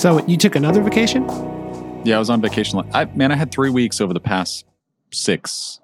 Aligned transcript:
So 0.00 0.24
you 0.26 0.38
took 0.38 0.56
another 0.56 0.80
vacation? 0.82 1.24
Yeah, 2.06 2.16
I 2.16 2.18
was 2.18 2.30
on 2.30 2.40
vacation. 2.40 2.80
I 2.94 3.04
man, 3.04 3.30
I 3.32 3.36
had 3.36 3.52
three 3.52 3.68
weeks 3.68 4.00
over 4.00 4.14
the 4.14 4.20
past 4.20 4.64
six. 5.12 5.78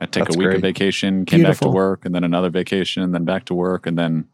I 0.00 0.06
take 0.06 0.24
That's 0.24 0.36
a 0.36 0.38
week 0.38 0.54
of 0.54 0.62
vacation, 0.62 1.26
came 1.26 1.42
back 1.42 1.58
to 1.58 1.68
work, 1.68 2.06
and 2.06 2.14
then 2.14 2.24
another 2.24 2.48
vacation, 2.48 3.02
and 3.02 3.14
then 3.14 3.26
back 3.26 3.44
to 3.46 3.54
work, 3.54 3.86
and 3.86 3.98
then 3.98 4.26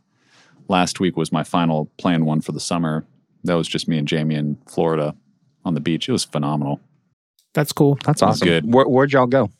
last 0.68 1.00
week 1.00 1.16
was 1.16 1.32
my 1.32 1.42
final 1.42 1.90
planned 1.98 2.24
one 2.24 2.40
for 2.40 2.52
the 2.52 2.60
summer. 2.60 3.04
That 3.42 3.54
was 3.54 3.66
just 3.66 3.88
me 3.88 3.98
and 3.98 4.06
Jamie 4.06 4.36
in 4.36 4.58
Florida 4.68 5.16
on 5.64 5.74
the 5.74 5.80
beach. 5.80 6.08
It 6.08 6.12
was 6.12 6.22
phenomenal. 6.22 6.80
That's 7.52 7.72
cool. 7.72 7.98
That's 8.04 8.22
awesome. 8.22 8.46
good. 8.46 8.72
Where, 8.72 8.86
where'd 8.86 9.12
y'all 9.12 9.26
go? 9.26 9.50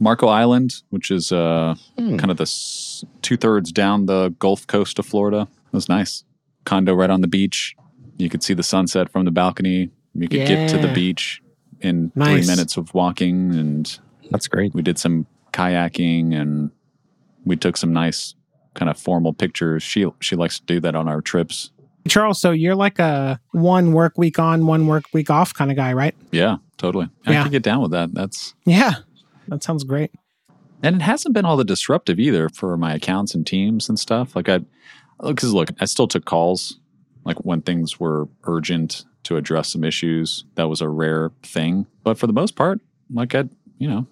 Marco 0.00 0.26
Island, 0.26 0.74
which 0.90 1.12
is 1.12 1.30
uh, 1.30 1.76
Hmm. 1.96 2.16
kind 2.16 2.32
of 2.32 2.36
the 2.36 2.42
s- 2.42 3.04
two 3.22 3.36
thirds 3.36 3.70
down 3.70 4.06
the 4.06 4.34
Gulf 4.40 4.66
Coast 4.66 4.98
of 4.98 5.06
Florida. 5.06 5.46
It 5.66 5.72
was 5.72 5.88
nice. 5.88 6.24
Condo 6.64 6.94
right 6.94 7.10
on 7.10 7.20
the 7.20 7.28
beach. 7.28 7.76
You 8.18 8.28
could 8.28 8.42
see 8.42 8.54
the 8.54 8.62
sunset 8.62 9.10
from 9.10 9.24
the 9.24 9.30
balcony. 9.30 9.90
You 10.14 10.28
could 10.28 10.46
get 10.46 10.68
to 10.70 10.78
the 10.78 10.92
beach 10.92 11.40
in 11.80 12.10
Nice. 12.14 12.44
three 12.46 12.52
minutes 12.52 12.76
of 12.76 12.92
walking, 12.94 13.54
and 13.54 13.98
That's 14.30 14.48
great. 14.48 14.74
we 14.74 14.82
did 14.82 14.98
some 14.98 15.26
kayaking, 15.52 16.34
and 16.34 16.70
we 17.44 17.56
took 17.56 17.76
some 17.76 17.92
nice 17.92 18.34
kind 18.74 18.90
of 18.90 18.98
formal 18.98 19.32
pictures. 19.32 19.82
She 19.82 20.06
she 20.20 20.36
likes 20.36 20.58
to 20.58 20.66
do 20.66 20.80
that 20.80 20.94
on 20.96 21.08
our 21.08 21.20
trips. 21.20 21.70
Charles, 22.08 22.40
so 22.40 22.50
you're 22.52 22.74
like 22.74 22.98
a 22.98 23.38
one 23.52 23.92
work 23.92 24.16
week 24.16 24.38
on, 24.38 24.66
one 24.66 24.86
work 24.86 25.04
week 25.12 25.30
off 25.30 25.52
kind 25.54 25.70
of 25.70 25.76
guy, 25.76 25.92
right? 25.92 26.14
Yeah, 26.32 26.56
totally. 26.78 27.08
I 27.26 27.32
Yeah. 27.32 27.42
can 27.42 27.52
get 27.52 27.62
down 27.62 27.82
with 27.82 27.90
that. 27.92 28.14
That's 28.14 28.54
Yeah. 28.64 28.94
That 29.48 29.62
sounds 29.62 29.84
great. 29.84 30.10
and 30.82 30.96
it 30.96 31.02
hasn't 31.02 31.34
been 31.34 31.44
all 31.44 31.56
the 31.56 31.64
disruptive 31.64 32.18
either 32.20 32.48
for 32.48 32.76
my 32.76 32.94
accounts 32.94 33.34
and 33.34 33.46
teams 33.46 33.88
and 33.88 33.98
stuff. 33.98 34.34
Like 34.36 34.48
I, 34.48 34.60
because 35.22 35.52
look, 35.52 35.70
I 35.80 35.84
still 35.86 36.06
took 36.08 36.24
calls, 36.24 36.78
like 37.28 37.36
when 37.44 37.60
things 37.60 38.00
were 38.00 38.26
urgent 38.44 39.04
to 39.24 39.36
address 39.36 39.72
some 39.74 39.84
issues. 39.84 40.44
That 40.54 40.68
was 40.68 40.80
a 40.80 40.88
rare 40.88 41.30
thing, 41.42 41.86
but 42.02 42.18
for 42.18 42.26
the 42.26 42.32
most 42.32 42.56
part, 42.56 42.80
like 43.12 43.34
I, 43.34 43.44
you 43.78 43.86
know, 43.88 44.06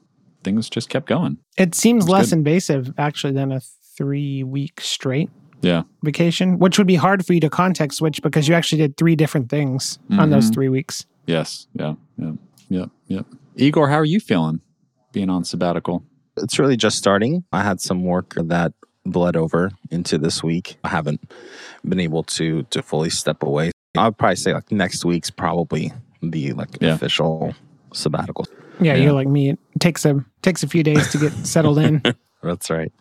things 0.45 0.69
just 0.69 0.91
kept 0.91 1.06
going. 1.09 1.39
It 1.56 1.75
seems 1.75 2.05
That's 2.05 2.12
less 2.12 2.31
good. 2.31 2.39
invasive 2.39 2.92
actually 2.98 3.33
than 3.33 3.50
a 3.53 3.61
three 3.97 4.44
week 4.44 4.81
straight 4.83 5.31
Yeah, 5.62 5.84
vacation, 6.05 6.59
which 6.59 6.77
would 6.77 6.87
be 6.87 6.97
hard 6.97 7.25
for 7.25 7.33
you 7.33 7.41
to 7.41 7.48
context 7.48 7.98
switch 7.98 8.20
because 8.22 8.47
you 8.47 8.55
actually 8.55 8.78
did 8.83 8.98
three 8.98 9.17
different 9.17 9.48
things 9.48 9.98
on 10.11 10.28
those 10.31 10.50
Mhm. 10.50 10.55
three 10.55 10.69
weeks. 10.69 11.06
yes, 11.27 11.67
yeah, 11.72 11.94
yeah, 12.19 12.33
yeah, 12.69 12.84
yeah. 13.09 13.22
Igor, 13.56 13.89
how 13.89 13.97
are 13.97 14.05
you 14.05 14.20
feeling 14.20 14.61
being 15.12 15.31
on 15.31 15.42
sabbatical? 15.44 16.05
It's 16.37 16.59
really 16.59 16.77
just 16.77 16.98
starting. 16.98 17.44
I 17.50 17.62
had 17.62 17.81
some 17.81 18.05
work 18.05 18.34
that 18.37 18.75
bled 19.12 19.37
over 19.37 19.71
into 19.91 20.19
this 20.19 20.43
week. 20.43 20.77
I 20.85 20.89
haven't 20.89 21.21
been 21.89 22.01
able 22.01 22.23
to 22.25 22.62
to 22.65 22.83
fully 22.83 23.11
step 23.11 23.43
away. 23.43 23.71
I'd 23.97 24.17
probably 24.19 24.37
say 24.37 24.53
like 24.53 24.71
next 24.71 25.05
week's 25.05 25.31
probably 25.31 25.93
the 26.23 26.53
like 26.53 26.77
Yeah. 26.81 26.95
official 26.95 27.55
sabbatical. 27.93 28.47
Yeah, 28.81 28.95
Yeah. 28.95 29.05
you're 29.05 29.12
like 29.12 29.29
me. 29.29 29.51
It 29.51 29.59
takes 29.81 30.05
a 30.05 30.25
takes 30.43 30.62
a 30.62 30.69
few 30.69 30.83
days 30.83 31.11
to 31.12 31.19
get 31.19 31.33
settled 31.47 31.79
in. 31.79 32.03
That's 32.43 32.71
right. 32.71 32.93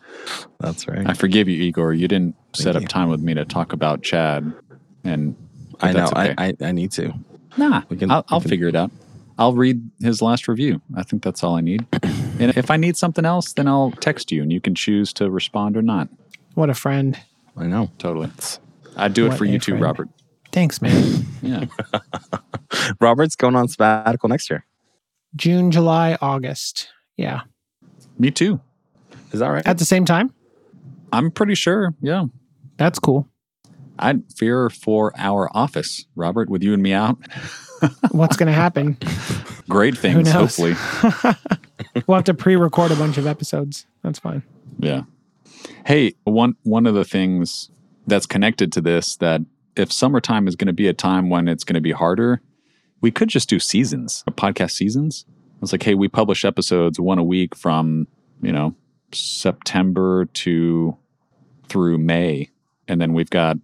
That's 0.58 0.88
right. 0.88 1.08
I 1.08 1.12
forgive 1.12 1.48
you, 1.48 1.62
Igor. 1.62 1.92
You 1.92 2.08
didn't 2.08 2.34
set 2.54 2.64
Thank 2.72 2.76
up 2.76 2.82
you. 2.82 2.88
time 2.88 3.08
with 3.10 3.20
me 3.20 3.34
to 3.34 3.44
talk 3.44 3.72
about 3.72 4.02
Chad, 4.02 4.52
and 5.04 5.36
I 5.80 5.92
know. 5.92 6.06
okay. 6.06 6.34
I, 6.38 6.46
I 6.48 6.54
I 6.68 6.72
need 6.72 6.90
to. 6.92 7.12
Nah, 7.58 7.82
We 7.88 7.96
can- 7.96 8.10
I'll, 8.10 8.22
we 8.22 8.34
I'll 8.34 8.40
can- 8.40 8.50
figure 8.50 8.68
it 8.68 8.74
out. 8.74 8.90
I'll 9.38 9.52
read 9.54 9.82
his 10.00 10.22
last 10.22 10.48
review. 10.48 10.80
I 10.96 11.02
think 11.02 11.22
that's 11.22 11.44
all 11.44 11.56
I 11.56 11.60
need. 11.60 11.86
And 12.38 12.56
if 12.56 12.70
I 12.70 12.76
need 12.76 12.96
something 12.96 13.24
else, 13.24 13.52
then 13.52 13.66
I'll 13.68 13.90
text 13.92 14.30
you, 14.32 14.42
and 14.42 14.52
you 14.52 14.60
can 14.60 14.74
choose 14.74 15.12
to 15.14 15.30
respond 15.30 15.76
or 15.76 15.82
not. 15.82 16.08
What 16.54 16.70
a 16.70 16.74
friend. 16.74 17.18
I 17.56 17.66
know. 17.66 17.90
Totally. 17.98 18.30
I'd 18.96 19.14
do 19.14 19.26
it 19.26 19.30
What 19.30 19.38
for 19.38 19.44
a 19.44 19.48
you 19.48 19.58
too, 19.58 19.72
friend. 19.72 19.82
Robert. 19.82 20.08
Thanks, 20.52 20.80
man. 20.82 21.24
Yeah. 21.42 21.66
Robert's 23.00 23.36
going 23.36 23.54
on 23.54 23.68
sabbatical 23.68 24.28
next 24.28 24.50
year. 24.50 24.64
June, 25.36 25.70
July, 25.70 26.18
August. 26.20 26.88
Yeah. 27.16 27.42
me 28.18 28.30
too. 28.32 28.58
Is 29.32 29.38
that 29.40 29.48
right? 29.48 29.64
At 29.66 29.78
the 29.78 29.84
same 29.84 30.04
time? 30.04 30.32
I'm 31.12 31.30
pretty 31.30 31.54
sure. 31.54 31.94
Yeah. 32.00 32.24
That's 32.78 32.98
cool. 32.98 33.28
I'd 33.98 34.22
fear 34.34 34.70
for 34.70 35.12
our 35.16 35.48
office, 35.56 36.06
Robert, 36.16 36.48
with 36.50 36.62
you 36.64 36.72
and 36.74 36.82
me 36.82 36.92
out. 36.92 37.16
What's 38.10 38.36
going 38.36 38.48
to 38.48 38.52
happen? 38.52 38.96
Great 39.68 39.96
things, 39.96 40.28
hopefully. 40.30 40.74
We'll 42.06 42.16
have 42.16 42.24
to 42.24 42.34
pre 42.34 42.56
record 42.56 42.90
a 42.90 42.96
bunch 42.96 43.18
of 43.18 43.26
episodes. 43.26 43.86
That's 44.02 44.18
fine. 44.18 44.42
Yeah. 44.78 45.02
Hey, 45.84 46.14
one 46.24 46.56
one 46.62 46.86
of 46.86 46.94
the 46.94 47.04
things 47.04 47.70
that's 48.06 48.26
connected 48.26 48.72
to 48.72 48.80
this 48.80 49.16
that 49.16 49.42
if 49.76 49.92
summertime 49.92 50.48
is 50.48 50.56
going 50.56 50.68
to 50.68 50.72
be 50.72 50.88
a 50.88 50.94
time 50.94 51.28
when 51.28 51.48
it's 51.48 51.64
going 51.64 51.74
to 51.74 51.80
be 51.80 51.92
harder, 51.92 52.40
we 53.00 53.10
could 53.10 53.28
just 53.28 53.48
do 53.48 53.58
seasons, 53.58 54.24
podcast 54.30 54.72
seasons. 54.72 55.26
It's 55.62 55.72
like, 55.72 55.82
hey, 55.82 55.94
we 55.94 56.08
publish 56.08 56.44
episodes 56.44 57.00
one 57.00 57.18
a 57.18 57.24
week 57.24 57.54
from, 57.54 58.06
you 58.42 58.52
know, 58.52 58.74
September 59.12 60.26
to 60.26 60.96
through 61.68 61.98
May, 61.98 62.50
and 62.88 63.00
then 63.00 63.12
we've 63.12 63.30
got 63.30 63.56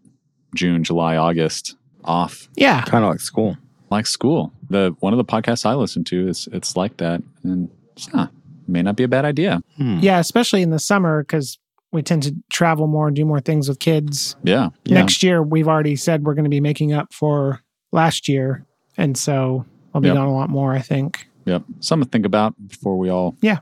June, 0.54 0.84
July, 0.84 1.16
August 1.16 1.76
off 2.04 2.48
Yeah. 2.56 2.82
Kind 2.82 3.04
of 3.04 3.10
like 3.10 3.20
school. 3.20 3.56
like 3.90 4.06
school. 4.06 4.52
The 4.70 4.94
one 5.00 5.12
of 5.12 5.18
the 5.18 5.24
podcasts 5.24 5.64
I 5.64 5.74
listen 5.74 6.02
to 6.04 6.28
is 6.28 6.48
it's 6.52 6.76
like 6.76 6.96
that, 6.98 7.22
and 7.42 7.70
huh, 8.12 8.28
may 8.69 8.82
not 8.82 8.97
be 8.97 9.04
a 9.04 9.08
bad 9.08 9.25
idea. 9.25 9.62
Hmm. 9.76 9.98
Yeah. 10.00 10.19
Especially 10.19 10.62
in 10.62 10.70
the 10.70 10.78
summer 10.78 11.22
because 11.22 11.58
we 11.92 12.03
tend 12.03 12.22
to 12.25 12.34
travel 12.50 12.86
more 12.86 13.06
and 13.06 13.14
do 13.16 13.25
more 13.25 13.41
things 13.41 13.69
with 13.69 13.78
kids. 13.78 14.34
Yeah, 14.42 14.70
yeah. 14.84 14.94
Next 14.94 15.22
year, 15.22 15.42
we've 15.42 15.69
already 15.69 15.94
said 15.97 16.25
we're 16.25 16.34
going 16.34 16.44
to 16.44 16.50
be 16.50 16.60
making 16.60 16.92
up 16.94 17.12
for 17.12 17.60
last 17.92 18.28
year. 18.28 18.64
And 18.97 19.16
so 19.16 19.66
I'll 19.94 20.00
be 20.00 20.08
Yep. 20.08 20.16
gone 20.16 20.26
a 20.28 20.32
lot 20.34 20.48
more, 20.48 20.72
I 20.72 20.81
think. 20.81 21.26
Yep. 21.44 21.64
Something 21.81 22.06
to 22.06 22.10
think 22.10 22.25
about 22.25 22.54
before 22.69 22.97
we 22.97 23.10
all 23.10 23.36
Yeah. 23.42 23.58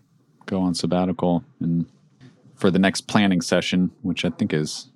go 0.46 0.60
on 0.60 0.74
sabbatical 0.74 1.42
and 1.60 1.86
for 2.54 2.70
the 2.70 2.78
next 2.78 3.02
planning 3.08 3.40
session, 3.40 3.90
which 4.02 4.24
I 4.24 4.30
think 4.30 4.52
is 4.52 4.90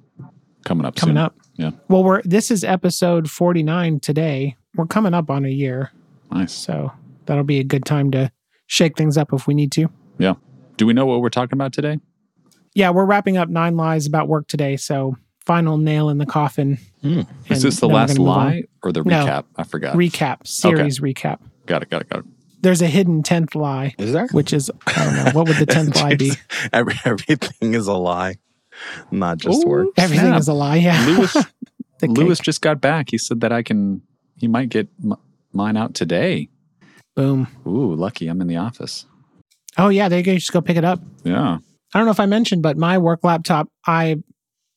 coming 0.65 0.85
up 0.87 0.95
Coming 0.95 1.15
soon. 1.17 1.19
up. 1.25 1.35
Yeah. 1.57 1.71
Well, 1.89 2.05
we're 2.05 2.23
this 2.23 2.51
is 2.53 2.63
episode 2.63 3.29
49 3.31 3.99
today. 4.01 4.57
We're 4.77 4.87
coming 4.87 5.15
up 5.15 5.29
on 5.31 5.45
a 5.45 5.49
year. 5.51 5.91
Nice. 6.31 6.53
So 6.53 6.93
that'll 7.27 7.43
be 7.45 7.59
a 7.59 7.65
good 7.65 7.85
time 7.85 8.11
to 8.13 8.31
shake 8.67 8.97
things 8.97 9.17
up 9.17 9.33
if 9.33 9.47
we 9.47 9.55
need 9.55 9.73
to. 9.73 9.89
Yeah. 10.19 10.35
Do 10.77 10.87
we 10.87 10.93
know 10.93 11.07
what 11.07 11.21
we're 11.21 11.29
talking 11.31 11.57
about 11.57 11.73
today? 11.73 11.99
Yeah, 12.75 12.91
we're 12.91 13.05
wrapping 13.05 13.37
up 13.37 13.49
nine 13.49 13.77
lies 13.77 14.07
about 14.07 14.29
work 14.29 14.49
today. 14.49 14.77
So 14.77 15.17
final 15.47 15.79
nail 15.79 16.09
in 16.09 16.19
the 16.19 16.27
coffin. 16.27 16.79
Hmm. 17.03 17.23
Is 17.49 17.63
this 17.63 17.79
the 17.81 17.89
last 17.89 18.11
gonna 18.17 18.21
move 18.21 18.29
on. 18.29 18.37
lie 18.47 18.63
or 18.83 18.93
the 18.93 19.03
No. 19.05 19.25
recap? 19.25 19.45
I 19.57 19.65
forgot. 19.65 19.95
Recap, 19.97 20.47
series 20.47 21.01
recap. 21.01 21.39
got 21.67 21.83
it. 21.83 21.91
Got 21.91 22.03
it. 22.03 22.09
Got 22.09 22.21
it. 22.21 22.25
There's 22.63 22.81
a 22.81 22.87
hidden 22.87 23.23
10th 23.23 23.55
lie, 23.55 23.95
Is 23.99 24.13
there? 24.13 24.27
which 24.33 24.55
is, 24.55 24.71
I 24.87 25.05
don't 25.05 25.15
know, 25.17 25.31
what 25.33 25.47
would 25.49 25.59
the 25.59 25.67
10th 25.67 25.97
lie 26.03 26.15
be? 26.15 26.33
Every, 26.73 26.95
everything 27.05 27.75
is 27.75 27.87
a 27.89 27.93
lie, 27.93 28.37
not 29.11 29.37
just 29.37 29.67
work. 29.67 29.89
Everything 29.99 30.29
snap. 30.29 30.41
is 30.41 30.49
a 30.49 30.55
lie. 30.55 30.77
Yeah. 30.77 31.05
Lewis 31.07 31.37
The 32.01 32.09
Lewis 32.09 32.39
just 32.41 32.61
got 32.63 32.81
back. 32.81 33.11
He 33.11 33.19
said 33.19 33.41
that 33.43 33.53
I 33.53 33.63
can. 33.63 34.01
He 34.37 34.49
might 34.49 34.69
get 34.71 34.89
m- 35.03 35.15
mine 35.53 35.77
out 35.77 35.95
today. 35.95 36.49
Boom. 37.17 37.49
Ooh, 37.67 37.95
lucky! 37.95 38.29
I'm 38.29 38.41
in 38.41 38.47
the 38.49 38.57
office. 38.57 39.07
Oh, 39.79 39.89
yeah. 39.89 40.09
There 40.09 40.19
you 40.19 40.25
go. 40.25 40.33
You 40.33 40.39
just 40.39 40.53
go 40.53 40.61
pick 40.61 40.77
it 40.77 40.85
up. 40.85 41.01
Yeah. 41.25 41.59
I 41.93 41.99
don't 41.99 42.05
know 42.07 42.11
if 42.13 42.21
I 42.21 42.27
mentioned, 42.27 42.63
but 42.63 42.77
my 42.77 42.99
work 42.99 43.21
laptop 43.25 43.69
I 43.87 44.17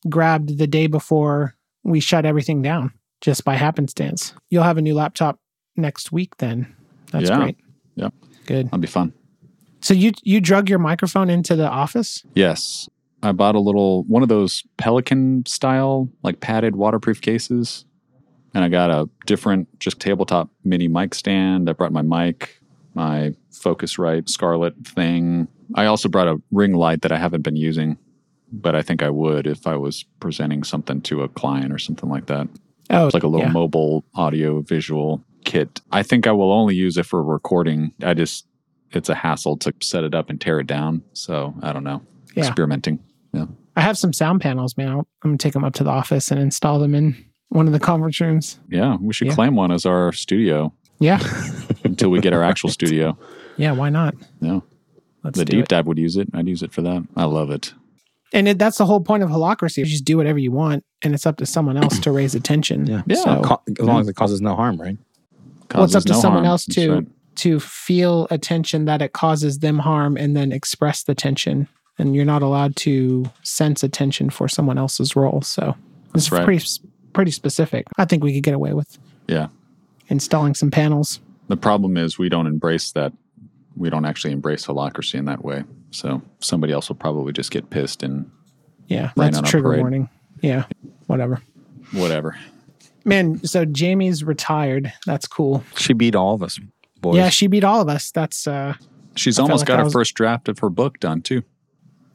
grabbed 0.08 0.58
the 0.58 0.66
day 0.66 0.86
before 0.86 1.54
we 1.84 2.00
shut 2.00 2.24
everything 2.24 2.62
down 2.62 2.92
just 3.20 3.44
by 3.44 3.54
happenstance. 3.54 4.34
You'll 4.50 4.62
have 4.64 4.78
a 4.78 4.82
new 4.82 4.94
laptop 4.94 5.38
next 5.76 6.12
week 6.12 6.36
then. 6.38 6.72
That's 7.12 7.28
Yeah. 7.28 7.36
great. 7.38 7.56
Yep. 7.96 8.14
Good. 8.46 8.66
That'll 8.66 8.78
be 8.78 8.86
fun. 8.86 9.12
So 9.80 9.94
you 9.94 10.12
you 10.22 10.40
drug 10.40 10.68
your 10.68 10.78
microphone 10.80 11.30
into 11.30 11.54
the 11.56 11.68
office? 11.68 12.24
Yes. 12.34 12.88
I 13.22 13.32
bought 13.32 13.56
a 13.56 13.60
little 13.60 14.04
one 14.04 14.22
of 14.22 14.28
those 14.28 14.62
Pelican 14.76 15.44
style, 15.46 16.08
like 16.22 16.38
padded 16.40 16.76
waterproof 16.76 17.20
cases. 17.20 17.84
And 18.58 18.64
I 18.64 18.70
got 18.70 18.90
a 18.90 19.08
different 19.24 19.68
just 19.78 20.00
tabletop 20.00 20.50
mini 20.64 20.88
mic 20.88 21.14
stand. 21.14 21.70
I 21.70 21.74
brought 21.74 21.92
my 21.92 22.02
mic, 22.02 22.60
my 22.92 23.32
Focusrite 23.52 24.28
Scarlett 24.28 24.74
thing. 24.84 25.46
I 25.76 25.86
also 25.86 26.08
brought 26.08 26.26
a 26.26 26.42
ring 26.50 26.74
light 26.74 27.02
that 27.02 27.12
I 27.12 27.18
haven't 27.18 27.42
been 27.42 27.54
using, 27.54 27.98
but 28.50 28.74
I 28.74 28.82
think 28.82 29.00
I 29.00 29.10
would 29.10 29.46
if 29.46 29.68
I 29.68 29.76
was 29.76 30.04
presenting 30.18 30.64
something 30.64 31.00
to 31.02 31.22
a 31.22 31.28
client 31.28 31.72
or 31.72 31.78
something 31.78 32.08
like 32.08 32.26
that. 32.26 32.48
Oh, 32.90 33.06
It's 33.06 33.14
like 33.14 33.22
a 33.22 33.28
little 33.28 33.46
yeah. 33.46 33.52
mobile 33.52 34.04
audio 34.16 34.60
visual 34.62 35.22
kit. 35.44 35.80
I 35.92 36.02
think 36.02 36.26
I 36.26 36.32
will 36.32 36.50
only 36.50 36.74
use 36.74 36.96
it 36.96 37.06
for 37.06 37.22
recording. 37.22 37.92
I 38.02 38.14
just 38.14 38.44
it's 38.90 39.08
a 39.08 39.14
hassle 39.14 39.56
to 39.58 39.72
set 39.80 40.02
it 40.02 40.16
up 40.16 40.30
and 40.30 40.40
tear 40.40 40.58
it 40.58 40.66
down. 40.66 41.04
So 41.12 41.54
I 41.62 41.72
don't 41.72 41.84
know. 41.84 42.02
Yeah. 42.34 42.46
Experimenting. 42.46 42.98
Yeah. 43.32 43.46
I 43.76 43.82
have 43.82 43.96
some 43.96 44.12
sound 44.12 44.40
panels, 44.40 44.76
man. 44.76 44.88
I'm 44.88 45.04
gonna 45.22 45.38
take 45.38 45.52
them 45.52 45.62
up 45.62 45.74
to 45.74 45.84
the 45.84 45.90
office 45.90 46.32
and 46.32 46.40
install 46.40 46.80
them 46.80 46.96
in 46.96 47.24
one 47.50 47.66
of 47.66 47.72
the 47.72 47.80
conference 47.80 48.20
rooms. 48.20 48.58
Yeah, 48.68 48.96
we 49.00 49.12
should 49.12 49.28
Yeah. 49.28 49.34
claim 49.34 49.54
one 49.56 49.72
as 49.72 49.86
our 49.86 50.12
studio 50.12 50.72
Yeah, 51.00 51.18
until 51.84 52.10
we 52.10 52.20
get 52.20 52.32
our 52.32 52.42
actual 52.42 52.70
studio. 52.70 53.16
yeah. 53.56 53.72
Why 53.72 53.88
not? 53.90 54.14
Yeah. 54.40 54.60
Let's 55.24 55.38
the 55.38 55.44
do 55.44 55.56
deep 55.56 55.64
it. 55.64 55.68
dive 55.68 55.86
would 55.86 55.98
use 55.98 56.16
it. 56.16 56.28
I'd 56.34 56.46
use 56.48 56.62
it 56.62 56.72
for 56.72 56.82
that. 56.82 57.04
I 57.16 57.24
love 57.24 57.50
it. 57.50 57.74
And 58.32 58.46
it, 58.46 58.58
that's 58.58 58.78
the 58.78 58.86
whole 58.86 59.00
point 59.00 59.22
of 59.22 59.30
holacracy. 59.30 59.78
You 59.78 59.84
just 59.86 60.04
do 60.04 60.16
whatever 60.16 60.38
you 60.38 60.52
want, 60.52 60.84
and 61.02 61.14
it's 61.14 61.26
up 61.26 61.38
to 61.38 61.46
someone 61.46 61.76
else 61.76 61.98
to 62.00 62.12
raise 62.12 62.34
attention. 62.34 62.86
Yeah. 62.86 63.02
Yeah. 63.06 63.16
So, 63.16 63.42
Co- 63.42 63.62
as 63.80 63.84
long 63.86 64.00
as 64.00 64.08
it 64.08 64.16
causes 64.16 64.40
no 64.40 64.54
harm, 64.54 64.80
right? 64.80 64.96
well, 65.74 65.84
it's 65.84 65.94
up 65.94 66.04
to 66.04 66.12
no 66.12 66.20
someone 66.20 66.44
harm. 66.44 66.50
else 66.52 66.66
to 66.66 66.92
right. 66.94 67.06
to 67.36 67.58
feel 67.60 68.26
attention 68.30 68.84
that 68.84 69.00
it 69.02 69.12
causes 69.14 69.60
them 69.60 69.78
harm, 69.78 70.16
and 70.16 70.36
then 70.36 70.52
express 70.52 71.02
the 71.04 71.14
tension. 71.14 71.68
And 71.98 72.14
you're 72.14 72.24
not 72.24 72.42
allowed 72.42 72.76
to 72.76 73.24
sense 73.42 73.82
attention 73.82 74.30
for 74.30 74.46
someone 74.46 74.78
else's 74.78 75.16
role. 75.16 75.40
So 75.42 75.74
That's 76.12 76.26
it's 76.26 76.32
right. 76.32 76.44
pretty 76.44 76.62
s- 76.62 76.78
pretty 77.12 77.30
specific. 77.30 77.86
I 77.96 78.04
think 78.04 78.22
we 78.22 78.34
could 78.34 78.42
get 78.42 78.54
away 78.54 78.72
with 78.74 78.98
Yeah. 79.26 79.48
installing 80.08 80.54
some 80.54 80.70
panels. 80.70 81.20
The 81.48 81.56
problem 81.56 81.96
is 81.96 82.18
we 82.18 82.28
don't 82.28 82.46
embrace 82.46 82.92
that. 82.92 83.12
We 83.76 83.90
don't 83.90 84.04
actually 84.04 84.32
embrace 84.32 84.66
holacracy 84.66 85.14
in 85.14 85.24
that 85.26 85.44
way. 85.44 85.64
So 85.90 86.20
somebody 86.40 86.72
else 86.72 86.88
will 86.88 86.96
probably 86.96 87.32
just 87.32 87.50
get 87.50 87.70
pissed 87.70 88.02
and 88.02 88.30
Yeah, 88.88 89.10
Rain 89.16 89.32
that's 89.32 89.38
a 89.38 89.42
trigger 89.42 89.68
parade. 89.68 89.80
warning. 89.80 90.08
Yeah, 90.42 90.64
whatever. 91.06 91.40
whatever. 91.92 92.36
Man, 93.04 93.42
so 93.44 93.64
Jamie's 93.64 94.22
retired. 94.24 94.92
That's 95.06 95.26
cool. 95.26 95.64
She 95.76 95.92
beat 95.94 96.14
all 96.14 96.34
of 96.34 96.42
us, 96.42 96.58
boys. 97.00 97.16
Yeah, 97.16 97.30
she 97.30 97.46
beat 97.46 97.64
all 97.64 97.80
of 97.80 97.88
us. 97.88 98.10
That's 98.10 98.46
uh 98.46 98.74
She's 99.14 99.38
I 99.38 99.42
almost 99.42 99.62
like 99.62 99.68
got 99.68 99.74
I 99.74 99.78
her 99.78 99.84
was- 99.84 99.92
first 99.92 100.14
draft 100.14 100.48
of 100.48 100.58
her 100.60 100.68
book 100.70 101.00
done 101.00 101.22
too. 101.22 101.42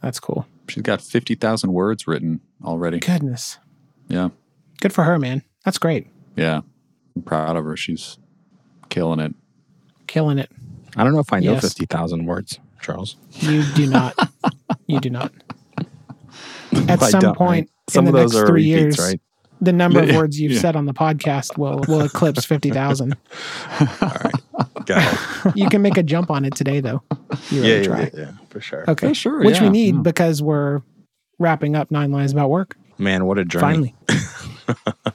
that's 0.02 0.20
cool. 0.20 0.46
She's 0.70 0.84
got 0.84 1.02
50,000 1.02 1.74
words 1.74 2.08
written 2.08 2.40
already. 2.64 3.00
Goodness. 3.00 3.58
Yeah. 4.08 4.30
Good 4.84 4.92
for 4.92 5.06
her, 5.06 5.18
man. 5.18 5.42
That's 5.64 5.78
great. 5.78 6.08
Yeah. 6.36 6.60
I'm 7.16 7.22
proud 7.22 7.56
of 7.56 7.64
her. 7.64 7.78
She's 7.78 8.18
killing 8.90 9.22
it. 9.22 9.34
Killing 10.08 10.38
it. 10.40 10.52
I 10.98 11.06
don't 11.06 11.14
know 11.14 11.20
if 11.22 11.32
I 11.32 11.40
know 11.40 11.54
Yes. 11.54 11.62
50,000 11.62 12.26
words, 12.26 12.60
Charles. 12.82 13.16
You 13.40 13.64
do 13.76 13.88
not. 13.88 14.14
you 14.88 15.00
do 15.00 15.10
not. 15.10 15.32
At 16.90 17.02
I 17.02 17.10
some 17.12 17.34
point 17.34 17.70
right? 17.70 17.70
Some 17.90 18.04
in 18.06 18.10
of 18.10 18.14
the 18.14 18.20
those 18.24 18.34
next 18.34 18.44
are 18.44 18.48
three 18.48 18.74
repeats, 18.76 18.98
years, 18.98 19.00
right? 19.00 19.22
the 19.62 19.72
number 19.72 20.02
of 20.02 20.10
words 20.16 20.38
you've 20.38 20.52
Yeah. 20.52 20.60
said 20.60 20.76
on 20.76 20.86
the 20.86 20.94
podcast 20.94 21.58
will 21.58 21.80
will 21.88 22.02
eclipse 22.02 22.44
50,000. 22.44 23.16
All 23.80 23.88
right. 24.02 24.34
Got 24.86 25.14
it. 25.46 25.56
You 25.56 25.70
can 25.70 25.82
make 25.82 25.96
a 25.98 26.04
jump 26.04 26.30
on 26.30 26.44
it 26.44 26.56
today, 26.56 26.82
though. 26.82 27.02
You 27.52 27.62
yeah, 27.64 27.76
yeah, 27.78 27.84
try. 27.84 28.00
yeah, 28.02 28.10
yeah, 28.18 28.32
for 28.50 28.60
sure. 28.60 28.84
Okay, 28.90 29.08
Yeah, 29.08 29.14
sure, 29.14 29.44
Which 29.46 29.62
we 29.62 29.70
need 29.70 29.96
yeah. 29.96 30.02
because 30.02 30.42
we're 30.42 30.82
wrapping 31.40 31.78
up 31.78 31.90
nine 31.90 32.12
lies 32.12 32.34
about 32.34 32.50
work. 32.50 32.76
Man, 32.98 33.26
what 33.26 33.40
a 33.40 33.46
journey. 33.46 33.62
Finally. 33.62 33.96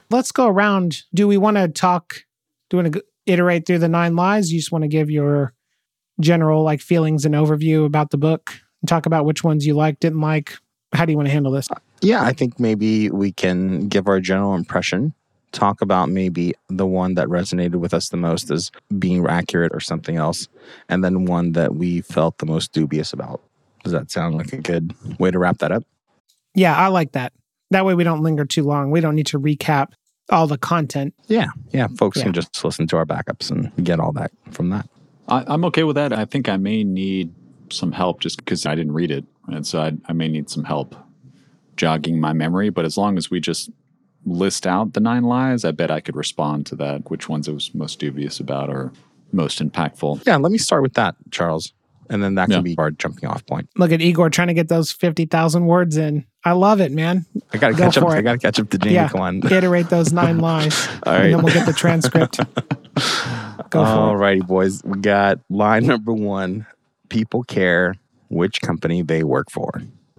Let's 0.09 0.31
go 0.31 0.47
around. 0.47 1.03
Do 1.13 1.27
we 1.27 1.37
want 1.37 1.57
to 1.57 1.67
talk? 1.67 2.23
Do 2.69 2.77
we 2.77 2.83
want 2.83 2.93
to 2.93 3.03
iterate 3.25 3.65
through 3.65 3.79
the 3.79 3.87
nine 3.87 4.15
lies? 4.15 4.51
You 4.51 4.59
just 4.59 4.71
want 4.71 4.83
to 4.83 4.87
give 4.87 5.09
your 5.09 5.53
general 6.19 6.63
like 6.63 6.81
feelings 6.81 7.25
and 7.25 7.35
overview 7.35 7.85
about 7.85 8.11
the 8.11 8.17
book 8.17 8.53
and 8.81 8.89
talk 8.89 9.05
about 9.05 9.25
which 9.25 9.43
ones 9.43 9.65
you 9.65 9.73
like, 9.73 9.99
didn't 9.99 10.21
like. 10.21 10.57
How 10.93 11.05
do 11.05 11.11
you 11.11 11.17
want 11.17 11.27
to 11.27 11.31
handle 11.31 11.51
this? 11.51 11.67
Yeah, 12.01 12.23
I 12.23 12.33
think 12.33 12.59
maybe 12.59 13.09
we 13.09 13.31
can 13.31 13.87
give 13.87 14.07
our 14.07 14.19
general 14.19 14.55
impression, 14.55 15.13
talk 15.51 15.81
about 15.81 16.09
maybe 16.09 16.53
the 16.67 16.87
one 16.87 17.13
that 17.15 17.27
resonated 17.27 17.75
with 17.75 17.93
us 17.93 18.09
the 18.09 18.17
most 18.17 18.49
as 18.51 18.71
being 18.97 19.25
accurate 19.27 19.73
or 19.73 19.79
something 19.79 20.15
else, 20.15 20.47
and 20.87 21.03
then 21.03 21.25
one 21.25 21.51
that 21.53 21.75
we 21.75 22.01
felt 22.01 22.37
the 22.39 22.45
most 22.45 22.71
dubious 22.71 23.13
about. 23.13 23.41
Does 23.83 23.93
that 23.93 24.11
sound 24.11 24.35
like 24.35 24.51
a 24.53 24.57
good 24.57 24.93
way 25.19 25.31
to 25.31 25.39
wrap 25.39 25.59
that 25.59 25.71
up? 25.71 25.83
Yeah, 26.55 26.75
I 26.75 26.87
like 26.87 27.11
that. 27.13 27.33
That 27.71 27.85
way 27.85 27.93
we 27.93 28.03
don't 28.03 28.21
linger 28.21 28.45
too 28.45 28.63
long. 28.63 28.91
We 28.91 28.99
don't 29.01 29.15
need 29.15 29.27
to 29.27 29.39
recap 29.39 29.93
all 30.29 30.47
the 30.47 30.57
content. 30.57 31.13
Yeah. 31.27 31.47
Yeah. 31.71 31.87
Folks 31.97 32.17
Yeah. 32.17 32.25
can 32.25 32.33
just 32.33 32.63
listen 32.63 32.87
to 32.87 32.97
our 32.97 33.05
backups 33.05 33.51
and 33.51 33.71
get 33.83 33.99
all 33.99 34.11
that 34.13 34.31
from 34.51 34.69
that. 34.69 34.87
I, 35.27 35.43
I'm 35.47 35.63
okay 35.65 35.83
with 35.83 35.95
that. 35.95 36.11
I 36.13 36.25
think 36.25 36.49
I 36.49 36.57
may 36.57 36.83
need 36.83 37.33
some 37.71 37.91
help 37.91 38.19
just 38.21 38.37
because 38.37 38.65
I 38.65 38.75
didn't 38.75 38.93
read 38.93 39.11
it. 39.11 39.25
And 39.47 39.65
so 39.65 39.81
I, 39.81 39.93
I 40.07 40.13
may 40.13 40.27
need 40.27 40.49
some 40.49 40.63
help 40.63 40.95
jogging 41.77 42.19
my 42.19 42.33
memory. 42.33 42.69
But 42.69 42.85
as 42.85 42.97
long 42.97 43.17
as 43.17 43.29
we 43.31 43.39
just 43.39 43.69
list 44.25 44.67
out 44.67 44.93
the 44.93 44.99
nine 44.99 45.23
lies, 45.23 45.63
I 45.65 45.71
bet 45.71 45.91
I 45.91 45.99
could 46.01 46.15
respond 46.15 46.65
to 46.67 46.75
that, 46.77 47.09
which 47.09 47.29
ones 47.29 47.47
I 47.47 47.51
was 47.51 47.73
most 47.73 47.99
dubious 47.99 48.39
about 48.39 48.69
or 48.69 48.91
most 49.31 49.59
impactful. 49.61 50.25
Yeah. 50.25 50.37
Let 50.37 50.51
me 50.51 50.57
start 50.57 50.81
with 50.81 50.93
that, 50.95 51.15
Charles. 51.31 51.73
And 52.09 52.23
then 52.23 52.35
that 52.35 52.47
can 52.47 52.57
Yeah. 52.57 52.61
be 52.61 52.75
our 52.77 52.91
jumping 52.91 53.29
off 53.29 53.45
point. 53.45 53.69
Look 53.77 53.91
at 53.91 54.01
Igor 54.01 54.29
trying 54.31 54.47
to 54.47 54.53
get 54.53 54.67
those 54.67 54.91
50,000 54.91 55.65
words 55.67 55.95
in. 55.97 56.25
I 56.43 56.53
love 56.53 56.81
it, 56.81 56.91
man. 56.91 57.25
I 57.53 57.57
gotta 57.57 57.73
Go 57.75 57.83
catch 57.83 57.97
up. 57.97 58.03
for 58.03 58.15
I 58.15 58.21
gotta 58.21 58.37
catch 58.39 58.59
up 58.59 58.69
to 58.71 58.77
Jamie. 58.77 58.95
Yeah. 58.95 59.09
Come. 59.09 59.41
Iterate 59.51 59.89
those 59.89 60.11
nine 60.11 60.37
lies. 60.39 60.87
All 61.05 61.13
And 61.13 61.33
then 61.33 61.41
we'll 61.43 61.53
get 61.53 61.65
the 61.65 61.73
transcript. 61.73 62.39
Go 63.69 63.83
for 63.83 63.89
All 63.89 64.17
righty, 64.17 64.41
boys. 64.41 64.81
We 64.83 64.99
got 64.99 65.39
line 65.49 65.85
number 65.85 66.13
one. 66.13 66.65
People 67.09 67.43
care 67.43 67.95
which 68.29 68.61
company 68.61 69.01
they 69.03 69.23
work 69.23 69.51
for. 69.51 69.71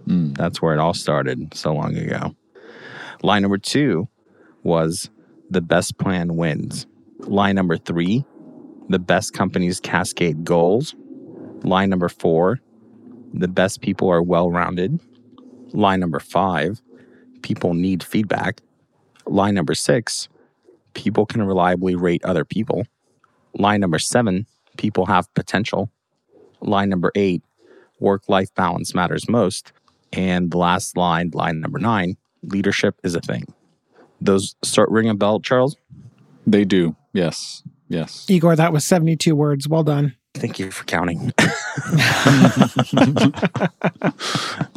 Mm. 0.07 0.37
That's 0.37 0.61
where 0.61 0.73
it 0.73 0.79
all 0.79 0.93
started 0.93 1.53
so 1.53 1.73
long 1.73 1.95
ago. 1.97 2.35
Line 3.23 3.41
number 3.41 3.57
two 3.57 4.07
was 4.63 5.09
the 5.49 5.61
best 5.61 5.97
plan 5.97 6.35
wins. 6.37 6.87
Line 7.19 7.55
number 7.55 7.77
three, 7.77 8.25
the 8.89 8.99
best 8.99 9.33
companies 9.33 9.79
cascade 9.79 10.43
goals. 10.43 10.95
Line 11.63 11.89
number 11.89 12.09
four, 12.09 12.59
the 13.33 13.47
best 13.47 13.81
people 13.81 14.09
are 14.09 14.21
well 14.21 14.49
rounded. 14.51 14.99
Line 15.73 15.99
number 15.99 16.19
five, 16.19 16.81
people 17.41 17.73
need 17.73 18.03
feedback. 18.03 18.61
Line 19.25 19.53
number 19.53 19.75
six, 19.75 20.27
people 20.93 21.25
can 21.25 21.41
reliably 21.43 21.95
rate 21.95 22.23
other 22.25 22.43
people. 22.43 22.85
Line 23.53 23.79
number 23.79 23.99
seven, 23.99 24.47
people 24.77 25.05
have 25.05 25.33
potential. 25.33 25.91
Line 26.61 26.89
number 26.89 27.11
eight, 27.15 27.41
work 27.99 28.27
life 28.27 28.53
balance 28.55 28.93
matters 28.93 29.29
most. 29.29 29.71
And 30.13 30.51
the 30.51 30.57
last 30.57 30.97
line, 30.97 31.31
line 31.33 31.61
number 31.61 31.79
nine, 31.79 32.17
leadership 32.43 32.99
is 33.03 33.15
a 33.15 33.21
thing. 33.21 33.45
Those 34.19 34.55
start 34.61 34.89
ringing 34.89 35.11
a 35.11 35.15
bell, 35.15 35.39
Charles? 35.39 35.77
They 36.45 36.65
do. 36.65 36.95
Yes. 37.13 37.63
Yes. 37.87 38.25
Igor, 38.29 38.55
that 38.55 38.73
was 38.73 38.85
72 38.85 39.35
words. 39.35 39.67
Well 39.67 39.83
done. 39.83 40.15
Thank 40.33 40.59
you 40.59 40.71
for 40.71 40.83
counting. 40.85 41.33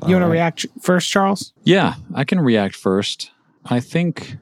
You 0.07 0.17
want 0.17 0.25
to 0.25 0.29
react 0.31 0.67
first, 0.83 1.11
Charles? 1.11 1.53
Yeah, 1.65 1.95
I 2.15 2.25
can 2.25 2.39
react 2.41 2.75
first. 2.77 3.31
I 3.65 3.81
think 3.81 4.37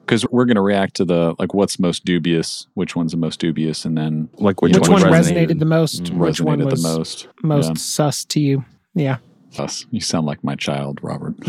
because 0.00 0.24
we're 0.30 0.44
going 0.44 0.54
to 0.56 0.60
react 0.62 0.94
to 0.96 1.04
the 1.04 1.34
like 1.40 1.54
what's 1.54 1.78
most 1.80 2.04
dubious, 2.04 2.66
which 2.74 2.94
one's 2.94 3.10
the 3.12 3.18
most 3.18 3.40
dubious, 3.40 3.84
and 3.84 3.96
then 3.98 4.28
like 4.34 4.62
which, 4.62 4.76
Which, 4.76 4.88
one, 4.88 5.02
one 5.02 5.10
resonated? 5.10 5.48
resonated, 5.48 5.58
the 5.58 5.64
most? 5.64 6.10
Which 6.10 6.40
one 6.40 6.60
resonated 6.60 6.70
was 6.70 6.82
the 6.82 6.88
most. 6.98 7.26
most 7.42 7.66
Yeah. 7.68 7.74
sus 7.74 8.24
to 8.26 8.40
you? 8.40 8.64
Yeah. 8.94 9.16
Us. 9.58 9.84
You 9.90 10.00
sound 10.00 10.26
like 10.26 10.42
my 10.44 10.54
child, 10.54 11.00
Robert. 11.02 11.34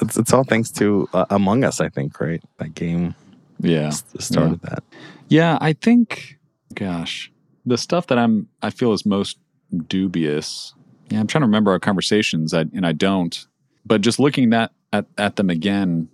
It's, 0.00 0.16
it's 0.16 0.32
all 0.32 0.44
thanks 0.44 0.70
to 0.72 1.08
uh, 1.12 1.26
Among 1.30 1.64
Us, 1.64 1.80
I 1.80 1.88
think, 1.88 2.20
right? 2.20 2.40
That 2.58 2.74
game 2.74 3.16
Yeah. 3.58 3.88
s- 3.88 4.04
started 4.20 4.60
that. 4.62 4.84
Yeah, 5.28 5.58
I 5.60 5.72
think 5.72 6.38
gosh, 6.74 7.32
the 7.68 7.78
stuff 7.78 8.06
that 8.08 8.18
I'm 8.18 8.48
I 8.62 8.70
feel 8.70 8.92
is 8.92 9.06
most 9.06 9.38
dubious. 9.86 10.74
Yeah, 11.10 11.20
I'm 11.20 11.26
trying 11.26 11.42
to 11.42 11.46
remember 11.46 11.70
our 11.70 11.78
conversations 11.78 12.52
I, 12.52 12.60
and 12.60 12.86
I 12.86 12.92
don't. 12.92 13.46
But 13.86 14.00
just 14.00 14.18
looking 14.18 14.52
at, 14.52 14.72
at 14.92 15.06
at 15.16 15.36
them 15.36 15.50
again, 15.50 16.08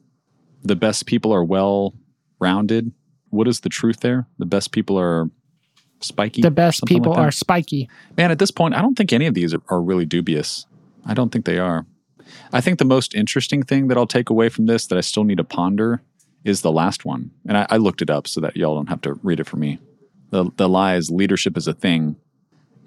the 0.63 0.77
best 0.77 1.07
people 1.07 1.33
are 1.33 1.45
well 1.45 1.95
rounded. 2.41 2.93
What 3.31 3.49
is 3.49 3.61
the 3.61 3.69
truth 3.69 4.01
there? 4.01 4.27
The 4.39 4.47
best 4.47 4.73
people 4.73 4.99
are 4.99 5.29
spiky. 6.01 6.43
The 6.43 6.51
best 6.51 6.85
people 6.87 7.13
like 7.13 7.21
are 7.21 7.31
spiky. 7.31 7.89
Man, 8.17 8.31
at 8.31 8.39
this 8.39 8.51
point, 8.51 8.75
I 8.75 8.83
don't 8.83 8.97
think 8.97 9.13
any 9.13 9.27
of 9.27 9.35
these 9.35 9.55
are, 9.55 9.63
are 9.69 9.81
really 9.81 10.05
dubious. 10.05 10.67
I 11.07 11.15
don't 11.15 11.31
think 11.31 11.45
they 11.45 11.59
are. 11.59 11.87
I 12.53 12.61
think 12.61 12.79
the 12.79 12.85
most 12.85 13.15
interesting 13.15 13.63
thing 13.63 13.89
that 13.89 13.97
I'll 13.99 14.07
take 14.07 14.31
away 14.31 14.49
from 14.49 14.67
this 14.67 14.87
that 14.87 14.99
I 14.99 15.01
still 15.01 15.25
need 15.25 15.39
to 15.39 15.45
ponder 15.45 16.03
is 16.45 16.63
the 16.63 16.73
last 16.73 17.05
one. 17.05 17.31
And 17.49 17.57
I, 17.57 17.67
I 17.71 17.77
looked 17.79 18.03
it 18.03 18.11
up 18.11 18.29
so 18.29 18.41
that 18.41 18.57
y'all 18.57 18.77
don't 18.77 18.89
have 18.89 19.01
to 19.03 19.15
read 19.23 19.41
it 19.41 19.47
for 19.47 19.57
me. 19.57 19.79
The, 20.35 20.51
the 20.57 20.69
lie 20.69 20.97
is 20.97 21.11
leadership 21.11 21.57
is 21.57 21.69
a 21.69 21.73
thing, 21.73 22.17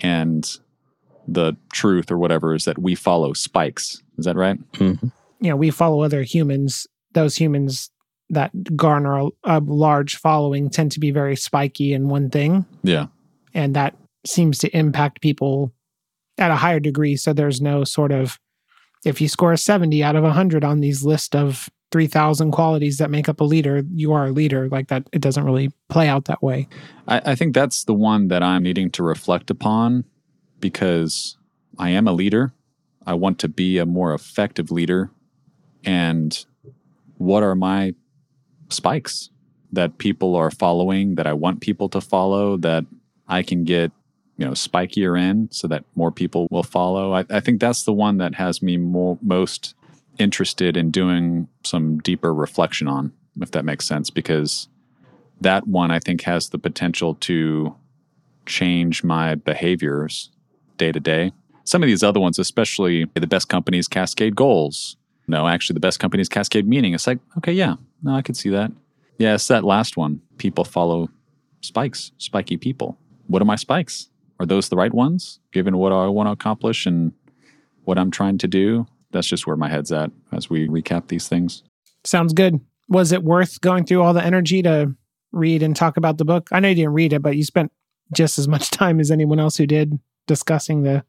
and 0.02 0.46
the 1.30 1.54
truth 1.72 2.12
or 2.12 2.18
whatever 2.18 2.54
is 2.54 2.66
that 2.66 2.78
we 2.78 2.94
follow 2.94 3.32
spikes. 3.32 4.04
Is 4.18 4.26
that 4.26 4.36
right? 4.36 4.60
Mhm. 4.74 5.12
You 5.40 5.50
know, 5.52 5.56
we 5.56 5.70
follow 5.72 6.02
other 6.02 6.24
humans. 6.24 6.88
Those 7.14 7.38
humans 7.38 7.90
that 8.30 8.52
garner 8.76 9.18
a, 9.18 9.28
a 9.46 9.60
large 9.62 10.18
following 10.18 10.70
tend 10.70 10.92
to 10.92 11.00
be 11.00 11.12
very 11.12 11.38
spiky 11.38 11.94
in 11.94 12.10
one 12.10 12.30
thing. 12.30 12.66
Yeah. 12.84 13.08
and 13.54 13.74
that 13.78 13.96
seems 14.26 14.58
to 14.58 14.78
impact 14.78 15.22
people 15.22 15.72
at 16.38 16.52
a 16.52 16.56
higher 16.58 16.82
degree 16.82 17.16
so 17.16 17.32
there's 17.32 17.62
no 17.62 17.86
sort 17.86 18.12
of 18.12 18.38
if 19.06 19.22
you 19.22 19.30
score 19.30 19.54
a 19.54 19.58
70 19.58 20.04
out 20.04 20.18
of 20.18 20.24
100 20.24 20.66
on 20.66 20.82
these 20.82 21.06
list 21.06 21.34
of 21.34 21.70
3000 21.92 22.52
qualities 22.52 22.98
that 22.98 23.10
make 23.10 23.30
up 23.30 23.40
a 23.40 23.44
leader 23.44 23.84
you 23.94 24.12
are 24.14 24.28
a 24.28 24.32
leader 24.32 24.68
like 24.70 24.88
that 24.88 25.08
it 25.14 25.22
doesn't 25.22 25.46
really 25.46 25.72
play 25.90 26.08
out 26.08 26.26
that 26.26 26.42
way 26.44 26.68
I, 27.08 27.32
I 27.32 27.36
think 27.36 27.54
that's 27.54 27.86
the 27.86 27.94
one 27.94 28.28
that 28.28 28.44
I'm 28.44 28.64
needing 28.64 28.90
to 28.92 29.04
reflect 29.04 29.50
upon 29.50 30.04
because 30.60 31.38
I 31.78 31.90
am 31.90 32.08
a 32.08 32.14
leader. 32.14 32.54
I 33.06 33.14
want 33.14 33.40
to 33.40 33.48
be 33.48 33.78
a 33.78 33.86
more 33.86 34.14
effective 34.14 34.72
leader. 34.72 35.12
And 35.84 36.46
what 37.18 37.44
are 37.44 37.56
my 37.56 37.94
spikes 38.70 39.30
that 39.72 39.98
people 39.98 40.36
are 40.36 40.52
following, 40.52 41.16
that 41.16 41.28
I 41.28 41.34
want 41.34 41.62
people 41.62 41.90
to 41.90 42.02
follow, 42.02 42.58
that 42.58 42.86
I 43.28 43.44
can 43.44 43.64
get 43.64 43.92
you 44.38 44.46
know, 44.46 44.52
spikier 44.52 45.20
in 45.20 45.50
so 45.52 45.68
that 45.68 45.84
more 45.96 46.12
people 46.12 46.48
will 46.52 46.64
follow. 46.64 47.14
I, 47.14 47.26
I 47.30 47.40
think 47.40 47.60
that's 47.60 47.84
the 47.84 47.94
one 47.94 48.18
that 48.18 48.36
has 48.36 48.62
me 48.62 48.78
more, 48.78 49.18
most 49.22 49.74
interested 50.20 50.78
in 50.78 50.92
doing 50.92 51.48
some 51.64 52.00
deeper 52.00 52.34
reflection 52.34 52.88
on, 52.88 53.12
if 53.42 53.52
that 53.52 53.66
makes 53.66 53.86
sense, 53.86 54.10
because 54.10 54.68
that 55.42 55.68
one 55.68 55.92
I 55.92 56.00
think 56.00 56.22
has 56.24 56.50
the 56.50 56.58
potential 56.58 57.16
to 57.16 57.76
change 58.46 59.04
my 59.04 59.36
behaviors 59.36 60.32
day 60.78 60.92
to 60.92 61.00
day. 61.00 61.32
Some 61.64 61.84
of 61.84 61.88
these 61.88 62.04
other 62.04 62.20
ones, 62.20 62.40
especially 62.40 63.06
the 63.14 63.28
best 63.28 63.50
companies 63.50 63.88
cascade 63.88 64.36
goals. 64.36 64.96
No, 65.28 65.48
actually, 65.48 65.74
the 65.74 65.82
best 65.82 66.00
companies 66.00 66.30
cascade 66.30 66.68
meaning. 66.68 66.94
It's 66.94 67.06
like, 67.06 67.20
okay, 67.38 67.52
yeah, 67.52 67.76
no, 68.02 68.16
I 68.16 68.22
could 68.22 68.38
see 68.38 68.50
that. 68.50 68.72
Yeah, 69.18 69.36
that 69.50 69.64
last 69.64 69.98
one. 69.98 70.22
People 70.38 70.64
follow 70.64 71.10
spikes, 71.62 72.12
spiky 72.18 72.56
people. 72.56 72.98
What 73.28 73.42
are 73.42 73.46
my 73.46 73.58
spikes? 73.58 74.10
Are 74.40 74.46
those 74.46 74.70
the 74.70 74.78
right 74.78 74.94
ones, 74.94 75.40
given 75.52 75.78
what 75.78 75.92
I 75.92 76.08
want 76.08 76.28
to 76.28 76.32
accomplish 76.32 76.86
and 76.86 77.12
what 77.84 77.98
I'm 77.98 78.12
trying 78.12 78.38
to 78.38 78.48
do? 78.48 78.86
That's 79.18 79.26
just 79.26 79.48
where 79.48 79.56
my 79.56 79.68
head's 79.68 79.92
at 79.92 80.12
as 80.32 80.48
we 80.48 80.68
recap 80.68 81.08
these 81.08 81.28
things. 81.28 81.64
Sounds 82.04 82.34
good. 82.34 82.60
Was 82.88 83.12
it 83.12 83.24
worth 83.24 83.60
going 83.62 83.84
through 83.84 84.04
all 84.04 84.14
the 84.14 84.24
energy 84.24 84.62
to 84.62 84.94
read 85.32 85.64
and 85.64 85.76
talk 85.76 85.98
about 85.98 86.20
the 86.20 86.24
book? 86.24 86.50
I 86.52 86.60
know 86.60 86.70
you 86.70 86.76
didn't 86.76 86.94
read 86.94 87.14
it, 87.14 87.24
but 87.24 87.36
you 87.36 87.44
spent 87.44 87.72
just 88.14 88.38
as 88.38 88.48
much 88.48 88.70
time 88.72 89.00
as 89.00 89.10
anyone 89.10 89.40
else 89.40 89.58
who 89.58 89.66
did 89.66 89.98
discussing 90.28 90.84
the 90.84 91.04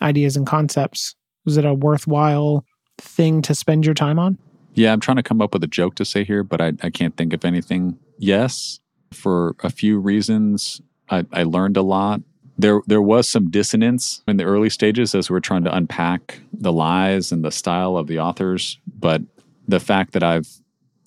ideas 0.00 0.38
and 0.38 0.46
concepts. 0.46 1.16
Was 1.44 1.58
it 1.58 1.66
a 1.66 1.74
worthwhile 1.74 2.64
thing 2.96 3.42
to 3.42 3.54
spend 3.54 3.84
your 3.84 3.94
time 3.94 4.18
on? 4.18 4.38
Yeah, 4.72 4.94
I'm 4.94 5.00
trying 5.00 5.18
to 5.18 5.22
come 5.22 5.42
up 5.42 5.52
with 5.52 5.62
a 5.64 5.68
joke 5.68 5.96
to 5.96 6.06
say 6.06 6.24
here, 6.24 6.42
but 6.42 6.62
I, 6.62 6.72
I 6.82 6.88
can't 6.88 7.14
think 7.14 7.34
of 7.34 7.44
anything. 7.44 7.98
Yes, 8.16 8.80
for 9.12 9.54
a 9.62 9.68
few 9.68 9.98
reasons, 9.98 10.80
I, 11.10 11.26
I 11.30 11.42
learned 11.42 11.76
a 11.76 11.82
lot. 11.82 12.22
There, 12.56 12.80
there 12.86 13.02
was 13.02 13.28
some 13.28 13.50
dissonance 13.50 14.22
in 14.28 14.36
the 14.36 14.44
early 14.44 14.70
stages 14.70 15.14
as 15.14 15.30
we're 15.30 15.40
trying 15.40 15.64
to 15.64 15.74
unpack 15.74 16.40
the 16.52 16.72
lies 16.72 17.32
and 17.32 17.44
the 17.44 17.50
style 17.50 17.96
of 17.96 18.06
the 18.06 18.20
authors. 18.20 18.78
But 18.86 19.22
the 19.66 19.80
fact 19.80 20.12
that 20.12 20.22
I've 20.22 20.48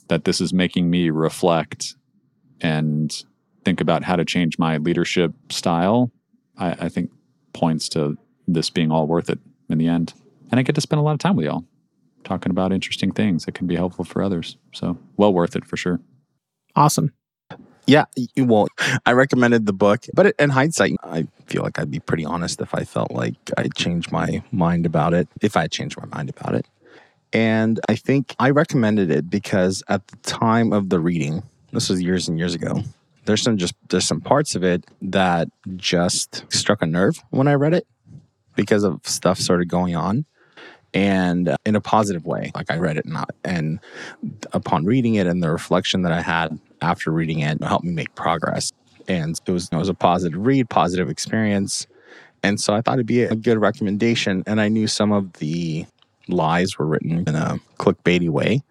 that 0.08 0.24
this 0.24 0.40
is 0.40 0.54
making 0.54 0.90
me 0.90 1.10
reflect 1.10 1.96
and 2.62 3.24
think 3.66 3.82
about 3.82 4.04
how 4.04 4.16
to 4.16 4.24
change 4.24 4.58
my 4.58 4.78
leadership 4.78 5.34
style, 5.50 6.12
I, 6.58 6.86
I 6.86 6.90
think 6.90 7.12
points 7.54 7.90
to 7.90 8.18
this 8.48 8.70
being 8.70 8.92
all 8.92 9.08
worth 9.08 9.30
it 9.30 9.40
in 9.70 9.78
the 9.78 9.88
end. 9.88 10.14
And 10.50 10.60
I 10.60 10.64
get 10.64 10.76
to 10.76 10.82
spend 10.82 11.00
a 11.00 11.04
lot 11.04 11.12
of 11.12 11.20
time 11.20 11.36
with 11.36 11.46
y'all 11.46 11.66
talking 12.24 12.52
about 12.52 12.72
interesting 12.72 13.12
things 13.12 13.46
that 13.46 13.54
can 13.54 13.68
be 13.68 13.76
helpful 13.76 14.06
for 14.06 14.22
others. 14.22 14.58
So, 14.74 14.98
well 15.18 15.34
worth 15.34 15.56
it 15.56 15.66
for 15.66 15.78
sure. 15.78 16.00
Awesome. 16.76 17.12
Yeah, 17.88 18.04
well, 18.36 18.68
I 19.06 19.14
recommended 19.14 19.66
the 19.66 19.74
book, 19.74 20.06
but 20.14 20.36
in 20.38 20.50
hindsight, 20.50 20.98
I 21.04 21.26
feel 21.46 21.64
like 21.64 21.80
I'd 21.80 21.90
be 21.90 22.00
pretty 22.00 22.26
honest 22.26 22.60
if 22.60 22.76
I 22.76 22.84
felt 22.84 23.12
like 23.12 23.36
I 23.58 23.70
changed 23.70 24.12
my 24.12 24.44
mind 24.52 24.86
about 24.86 25.14
it, 25.14 25.30
if 25.42 25.56
I 25.56 25.68
changed 25.68 25.98
my 25.98 26.06
mind 26.08 26.30
about 26.30 26.54
it. 26.54 26.66
And 27.32 27.80
I 27.88 27.96
think 27.96 28.36
I 28.40 28.50
recommended 28.50 29.10
it 29.10 29.30
because 29.30 29.84
at 29.88 30.06
the 30.08 30.18
time 30.18 30.74
of 30.74 30.90
the 30.90 31.00
reading, 31.00 31.44
this 31.72 31.90
was 31.90 32.02
years 32.02 32.28
and 32.28 32.38
years 32.38 32.54
ago, 32.54 32.84
there's 33.24 33.42
some 33.42 33.58
just 33.58 33.74
there's 33.90 34.08
some 34.08 34.22
parts 34.22 34.56
of 34.56 34.64
it 34.66 34.84
that 35.02 35.48
just 35.78 36.44
struck 36.52 36.82
a 36.82 36.86
nerve 36.86 37.24
when 37.30 37.48
I 37.48 37.54
read 37.54 37.74
it 37.74 37.88
because 38.56 38.84
of 38.84 39.00
stuff 39.06 39.40
sort 39.40 39.62
of 39.62 39.70
going 39.70 39.96
on 39.96 40.26
and 40.94 41.50
uh, 41.50 41.58
in 41.66 41.76
a 41.76 41.82
positive 41.82 42.26
way 42.26 42.50
like 42.56 42.72
i 42.72 42.78
read 42.78 42.98
it 42.98 43.06
and, 43.06 43.18
and 43.44 43.80
upon 44.54 44.86
reading 44.86 45.16
it 45.16 45.28
and 45.28 45.44
the 45.44 45.52
reflection 45.52 46.02
that 46.02 46.14
i 46.14 46.22
had 46.22 46.58
after 46.82 47.12
reading 47.12 47.40
it 47.40 47.62
helped 47.64 47.86
me 47.86 47.92
make 47.92 48.14
progress. 48.16 48.72
And 49.08 49.40
it 49.46 49.52
was 49.52 49.70
it 49.72 49.76
was 49.76 49.90
a 49.90 49.94
positive 49.94 50.46
read 50.46 50.70
positive 50.70 51.10
experience. 51.10 51.88
And 52.44 52.60
so 52.60 52.74
i 52.74 52.82
thought 52.82 52.96
it'd 52.96 53.06
be 53.06 53.24
a 53.24 53.36
good 53.36 53.58
recommendation. 53.60 54.44
And 54.46 54.60
i 54.62 54.68
knew 54.68 54.88
some 54.88 55.12
of 55.12 55.34
the 55.34 55.86
lies 56.28 56.78
were 56.78 56.86
written 56.86 57.24
in 57.28 57.36
a 57.36 57.60
clickbaity 57.80 58.30
way 58.30 58.62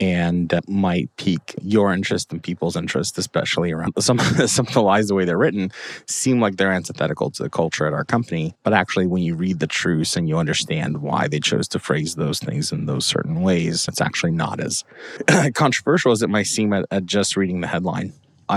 and 0.00 0.60
might 0.66 1.14
pique 1.16 1.54
your 1.62 1.92
interest 1.92 2.32
and 2.32 2.42
people's 2.42 2.76
interest, 2.76 3.16
especially 3.18 3.72
around 3.72 3.92
some 4.00 4.18
some 4.18 4.66
of 4.66 4.72
the 4.72 4.82
lies. 4.82 5.08
The 5.08 5.14
way 5.14 5.24
they're 5.24 5.38
written 5.38 5.70
seem 6.06 6.40
like 6.40 6.56
they're 6.56 6.72
antithetical 6.72 7.30
to 7.30 7.42
the 7.42 7.50
culture 7.50 7.86
at 7.86 7.92
our 7.92 8.04
company, 8.04 8.54
but 8.62 8.72
actually, 8.72 9.06
when 9.06 9.22
you 9.22 9.34
read 9.34 9.60
the 9.60 9.66
truths 9.66 10.16
and 10.16 10.28
you 10.28 10.36
understand 10.38 10.98
why 10.98 11.28
they 11.28 11.40
chose 11.40 11.68
to 11.68 11.78
phrase 11.78 12.14
those 12.14 12.40
things 12.40 12.72
in 12.72 12.86
those 12.86 13.06
certain 13.06 13.42
ways, 13.42 13.86
it's 13.88 14.00
actually 14.00 14.32
not 14.32 14.60
as 14.60 14.84
controversial 15.54 16.12
as 16.12 16.22
it 16.22 16.30
might 16.30 16.46
seem 16.46 16.72
at, 16.72 16.86
at 16.90 17.06
just 17.06 17.36
reading 17.36 17.60
the 17.60 17.68
headline. 17.68 18.12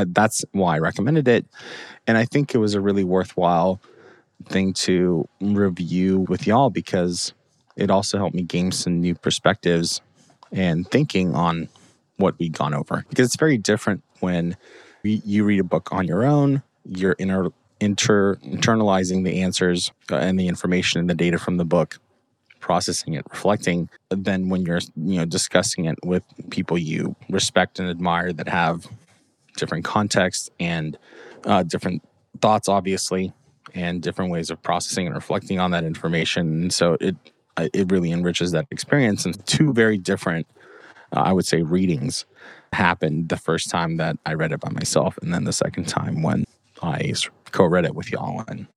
That's 0.08 0.44
why 0.52 0.76
I 0.76 0.80
recommended 0.80 1.28
it, 1.28 1.46
and 2.08 2.18
I 2.18 2.26
think 2.26 2.54
it 2.54 2.58
was 2.58 2.74
a 2.74 2.82
really 2.82 3.04
worthwhile 3.04 3.80
thing 4.46 4.74
to 4.74 5.28
review 5.42 6.20
with 6.30 6.46
y'all 6.46 6.70
because 6.70 7.34
it 7.76 7.90
also 7.90 8.18
helped 8.18 8.36
me 8.36 8.44
gain 8.44 8.72
some 8.72 9.00
new 9.00 9.16
perspectives 9.16 10.02
and 10.52 10.90
thinking 10.90 11.34
on 11.36 11.70
what 12.18 12.38
we'd 12.40 12.58
gone 12.58 12.74
over. 12.74 13.06
Because 13.10 13.28
it's 13.28 13.36
very 13.36 13.58
different 13.58 14.04
when 14.20 14.58
you 15.04 15.44
read 15.44 15.60
a 15.60 15.64
book 15.64 15.90
on 15.92 16.08
your 16.08 16.26
own, 16.26 16.64
you're 16.86 17.14
inter, 17.14 17.50
inter, 17.80 18.36
internalizing 18.38 19.24
the 19.24 19.42
answers 19.42 19.92
and 20.10 20.40
the 20.40 20.48
information 20.48 21.00
and 21.00 21.10
the 21.10 21.16
data 21.16 21.38
from 21.38 21.58
the 21.58 21.66
book, 21.66 22.00
processing 22.60 23.14
it, 23.14 23.26
reflecting, 23.30 23.90
than 24.10 24.50
when 24.50 24.66
you're 24.66 24.82
you 24.96 25.20
know 25.20 25.26
discussing 25.26 25.86
it 25.86 25.98
with 26.04 26.24
people 26.50 26.78
you 26.78 27.16
respect 27.30 27.80
and 27.80 27.90
admire 27.90 28.34
that 28.34 28.48
have 28.48 28.88
different 29.56 29.86
contexts 29.86 30.50
and 30.60 30.98
uh, 31.46 31.64
different 31.64 32.02
thoughts, 32.42 32.68
obviously, 32.68 33.34
and 33.74 34.02
different 34.02 34.32
ways 34.32 34.50
of 34.50 34.62
processing 34.62 35.06
and 35.08 35.16
reflecting 35.16 35.60
on 35.60 35.72
that 35.72 35.84
information. 35.84 36.62
And 36.64 36.74
so 36.74 36.98
it 37.00 37.16
it 37.58 37.92
really 37.92 38.12
enriches 38.12 38.52
that 38.52 38.68
experience. 38.72 39.26
And 39.26 39.46
two 39.46 39.74
very 39.74 39.98
different, 39.98 40.48
uh, 41.16 41.22
I 41.22 41.34
would 41.34 41.46
say, 41.46 41.62
readings 41.62 42.26
happened 42.74 43.30
the 43.30 43.38
first 43.38 43.70
time 43.70 43.98
that 43.98 44.18
I 44.26 44.34
read 44.34 44.52
it 44.52 44.60
by 44.60 44.70
myself, 44.70 45.18
and 45.22 45.34
then 45.34 45.46
the 45.46 45.54
second 45.54 45.88
time 45.88 46.22
when 46.22 46.46
I 46.82 47.14
co-read 47.52 47.86
it 47.86 47.96
with 47.96 48.12
y'all 48.12 48.44
and 48.48 48.68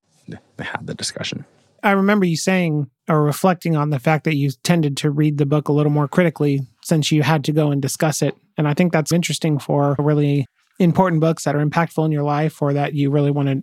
had 0.58 0.87
the 0.87 0.94
discussion. 0.94 1.44
I 1.82 1.92
remember 1.92 2.26
you 2.26 2.37
saying 2.37 2.90
or 3.08 3.22
reflecting 3.22 3.76
on 3.76 3.90
the 3.90 3.99
fact 3.99 4.25
that 4.25 4.37
you 4.37 4.50
tended 4.62 4.96
to 4.99 5.10
read 5.10 5.38
the 5.38 5.46
book 5.46 5.68
a 5.68 5.72
little 5.72 5.92
more 5.92 6.08
critically 6.08 6.60
since 6.82 7.10
you 7.10 7.22
had 7.22 7.44
to 7.44 7.52
go 7.52 7.70
and 7.70 7.80
discuss 7.80 8.22
it. 8.22 8.37
And 8.56 8.68
I 8.68 8.75
think 8.75 8.92
that's 8.92 9.12
interesting 9.12 9.58
for 9.58 9.96
really 9.99 10.46
important 10.78 11.20
books 11.20 11.44
that 11.44 11.56
are 11.56 11.64
impactful 11.64 12.04
in 12.04 12.12
your 12.12 12.22
life 12.22 12.60
or 12.62 12.72
that 12.75 12.94
you 12.94 13.10
really 13.10 13.30
want 13.30 13.49
to 13.49 13.62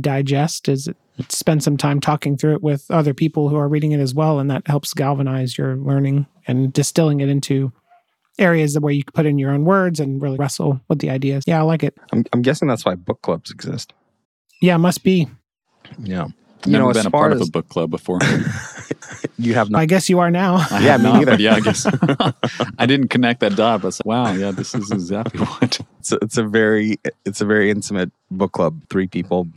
digest 0.00 0.68
is 0.68 0.88
spend 1.28 1.62
some 1.62 1.76
time 1.76 2.00
talking 2.00 2.36
through 2.36 2.54
it 2.54 2.62
with 2.62 2.90
other 2.90 3.14
people 3.14 3.48
who 3.48 3.56
are 3.56 3.68
reading 3.68 3.92
it 3.92 4.00
as 4.00 4.14
well 4.14 4.38
and 4.38 4.50
that 4.50 4.66
helps 4.66 4.92
galvanize 4.94 5.56
your 5.56 5.76
learning 5.76 6.26
and 6.46 6.72
distilling 6.72 7.20
it 7.20 7.28
into 7.28 7.72
areas 8.38 8.78
where 8.80 8.92
you 8.92 9.04
can 9.04 9.12
put 9.12 9.26
in 9.26 9.38
your 9.38 9.52
own 9.52 9.64
words 9.64 10.00
and 10.00 10.20
really 10.20 10.36
wrestle 10.36 10.80
with 10.88 10.98
the 10.98 11.10
ideas 11.10 11.44
yeah 11.46 11.60
i 11.60 11.62
like 11.62 11.84
it 11.84 11.96
i'm, 12.12 12.24
I'm 12.32 12.42
guessing 12.42 12.66
that's 12.66 12.84
why 12.84 12.96
book 12.96 13.22
clubs 13.22 13.52
exist 13.52 13.92
yeah 14.60 14.76
must 14.76 15.04
be 15.04 15.28
yeah 16.00 16.26
you 16.66 16.72
Never 16.72 16.86
know, 16.86 16.92
been 16.92 17.06
a 17.06 17.10
part 17.10 17.32
as, 17.32 17.40
of 17.40 17.48
a 17.48 17.50
book 17.50 17.68
club 17.68 17.90
before. 17.90 18.20
you 19.38 19.54
have 19.54 19.70
not. 19.70 19.80
I 19.80 19.86
guess 19.86 20.08
you 20.08 20.18
are 20.20 20.30
now. 20.30 20.66
I 20.70 20.80
yeah, 20.82 20.96
me 20.96 21.04
not, 21.04 21.18
neither. 21.18 21.42
Yeah, 21.42 21.54
I 21.54 21.60
guess 21.60 21.86
I 22.78 22.86
didn't 22.86 23.08
connect 23.08 23.40
that 23.40 23.56
dot. 23.56 23.82
But 23.82 23.98
wow, 24.04 24.32
yeah, 24.32 24.50
this 24.50 24.74
is 24.74 24.90
exactly 24.90 25.40
what. 25.40 25.80
It's 25.98 26.12
a, 26.12 26.18
it's 26.22 26.38
a 26.38 26.44
very 26.44 26.98
it's 27.24 27.40
a 27.40 27.44
very 27.44 27.70
intimate 27.70 28.10
book 28.30 28.52
club. 28.52 28.80
Three 28.88 29.06
people, 29.06 29.48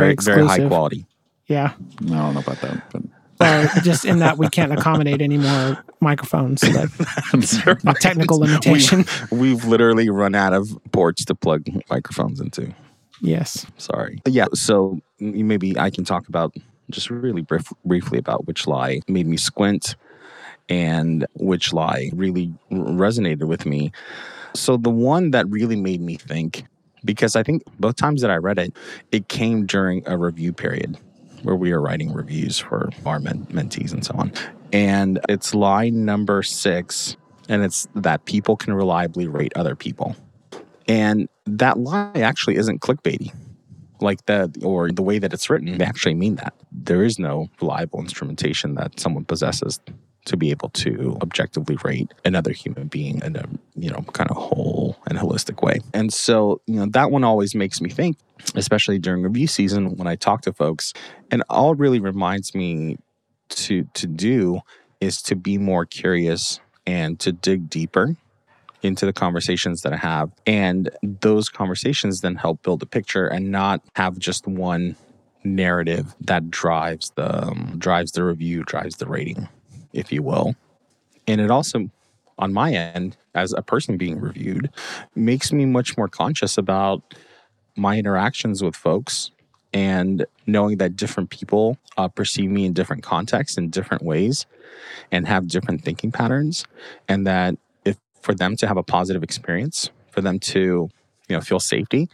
very 0.00 0.14
very, 0.20 0.46
very 0.46 0.46
high 0.46 0.68
quality. 0.68 1.06
Yeah. 1.46 1.72
I 1.76 2.04
don't 2.04 2.34
know 2.34 2.40
about 2.40 2.60
that, 2.60 2.92
but. 2.92 3.02
Uh, 3.38 3.68
just 3.82 4.06
in 4.06 4.20
that 4.20 4.38
we 4.38 4.48
can't 4.48 4.72
accommodate 4.72 5.20
any 5.20 5.36
more 5.36 5.84
microphones. 6.00 6.62
So 6.62 6.68
that's 6.68 7.66
a 7.66 7.94
technical 8.00 8.38
limitation. 8.38 9.04
We've, 9.30 9.40
we've, 9.40 9.64
literally 9.66 10.08
run 10.08 10.34
out 10.34 10.54
of 10.54 10.70
ports 10.92 11.22
to 11.26 11.34
plug 11.34 11.66
microphones 11.90 12.40
into. 12.40 12.74
Yes. 13.20 13.66
Sorry. 13.76 14.22
Yeah. 14.26 14.46
So 14.54 15.00
maybe 15.20 15.78
I 15.78 15.90
can 15.90 16.04
talk 16.04 16.28
about 16.28 16.54
just 16.90 17.10
really 17.10 17.42
brief, 17.42 17.70
briefly 17.84 18.18
about 18.18 18.46
which 18.46 18.66
lie 18.66 19.00
made 19.06 19.26
me 19.26 19.36
squint 19.36 19.96
and 20.68 21.26
which 21.34 21.72
lie 21.72 22.10
really 22.14 22.52
resonated 22.72 23.44
with 23.44 23.66
me. 23.66 23.92
So 24.54 24.76
the 24.76 24.90
one 24.90 25.32
that 25.32 25.48
really 25.48 25.76
made 25.76 26.00
me 26.00 26.16
think 26.16 26.64
because 27.06 27.36
I 27.36 27.42
think 27.42 27.62
both 27.80 27.96
times 27.96 28.20
that 28.20 28.30
I 28.30 28.36
read 28.36 28.58
it, 28.58 28.76
it 29.12 29.28
came 29.28 29.64
during 29.64 30.06
a 30.06 30.18
review 30.18 30.52
period 30.52 30.98
where 31.42 31.56
we 31.56 31.72
are 31.72 31.80
writing 31.80 32.12
reviews 32.12 32.58
for 32.58 32.90
our 33.06 33.20
men- 33.20 33.46
mentees 33.46 33.92
and 33.92 34.04
so 34.04 34.14
on. 34.16 34.32
And 34.72 35.20
it's 35.28 35.54
line 35.54 36.04
number 36.04 36.42
six, 36.42 37.16
and 37.48 37.62
it's 37.62 37.88
that 37.94 38.24
people 38.24 38.56
can 38.56 38.74
reliably 38.74 39.26
rate 39.28 39.52
other 39.56 39.76
people. 39.76 40.16
And 40.88 41.28
that 41.46 41.78
lie 41.78 42.10
actually 42.16 42.56
isn't 42.56 42.80
clickbaity 42.80 43.32
like 44.00 44.26
that 44.26 44.62
or 44.62 44.90
the 44.90 45.02
way 45.02 45.18
that 45.18 45.32
it's 45.32 45.48
written 45.48 45.78
they 45.78 45.84
actually 45.84 46.14
mean 46.14 46.34
that 46.36 46.52
there 46.70 47.02
is 47.02 47.18
no 47.18 47.48
reliable 47.62 47.98
instrumentation 47.98 48.74
that 48.74 49.00
someone 49.00 49.24
possesses 49.24 49.80
to 50.26 50.36
be 50.36 50.50
able 50.50 50.68
to 50.70 51.16
objectively 51.22 51.76
rate 51.84 52.12
another 52.24 52.52
human 52.52 52.86
being 52.88 53.22
in 53.22 53.36
a 53.36 53.44
you 53.74 53.90
know 53.90 54.02
kind 54.12 54.30
of 54.30 54.36
whole 54.36 54.96
and 55.06 55.18
holistic 55.18 55.62
way 55.62 55.80
and 55.94 56.12
so 56.12 56.60
you 56.66 56.74
know 56.74 56.86
that 56.86 57.10
one 57.10 57.24
always 57.24 57.54
makes 57.54 57.80
me 57.80 57.88
think 57.88 58.16
especially 58.54 58.98
during 58.98 59.22
review 59.22 59.46
season 59.46 59.96
when 59.96 60.06
I 60.06 60.16
talk 60.16 60.42
to 60.42 60.52
folks. 60.52 60.92
And 61.30 61.42
all 61.48 61.74
really 61.74 62.00
reminds 62.00 62.54
me 62.54 62.98
to 63.50 63.84
to 63.94 64.06
do 64.06 64.60
is 65.00 65.22
to 65.22 65.36
be 65.36 65.58
more 65.58 65.84
curious 65.84 66.60
and 66.86 67.18
to 67.20 67.32
dig 67.32 67.68
deeper 67.68 68.16
into 68.82 69.06
the 69.06 69.12
conversations 69.12 69.82
that 69.82 69.92
I 69.92 69.96
have. 69.96 70.30
And 70.46 70.90
those 71.02 71.48
conversations 71.48 72.20
then 72.20 72.36
help 72.36 72.62
build 72.62 72.82
a 72.82 72.86
picture 72.86 73.26
and 73.26 73.50
not 73.50 73.82
have 73.94 74.18
just 74.18 74.46
one 74.46 74.96
narrative 75.44 76.14
that 76.20 76.50
drives 76.50 77.10
the 77.14 77.46
um, 77.46 77.74
drives 77.78 78.12
the 78.12 78.24
review, 78.24 78.64
drives 78.64 78.96
the 78.96 79.06
rating, 79.06 79.48
if 79.96 80.12
you 80.12 80.22
will. 80.22 80.54
And 81.26 81.40
it 81.40 81.50
also 81.50 81.90
on 82.38 82.52
my 82.52 82.72
end 82.72 83.16
as 83.34 83.52
a 83.52 83.62
person 83.62 83.96
being 83.96 84.20
reviewed 84.20 84.70
makes 85.14 85.52
me 85.52 85.64
much 85.64 85.96
more 85.96 86.08
conscious 86.08 86.58
about 86.58 87.02
my 87.76 87.98
interactions 87.98 88.62
with 88.62 88.76
folks 88.76 89.30
and 89.72 90.24
knowing 90.46 90.78
that 90.78 90.96
different 90.96 91.30
people 91.30 91.76
uh, 91.96 92.08
perceive 92.08 92.50
me 92.50 92.64
in 92.64 92.72
different 92.72 93.02
contexts 93.02 93.58
in 93.58 93.68
different 93.68 94.02
ways 94.02 94.46
and 95.10 95.26
have 95.26 95.48
different 95.48 95.82
thinking 95.82 96.12
patterns 96.12 96.64
and 97.08 97.26
that 97.26 97.56
if 97.84 97.96
for 98.20 98.34
them 98.34 98.56
to 98.56 98.66
have 98.66 98.76
a 98.76 98.82
positive 98.82 99.22
experience 99.22 99.90
for 100.10 100.20
them 100.20 100.38
to 100.38 100.88
you 101.28 101.36
know 101.36 101.40
feel 101.40 101.60
safety 101.60 102.08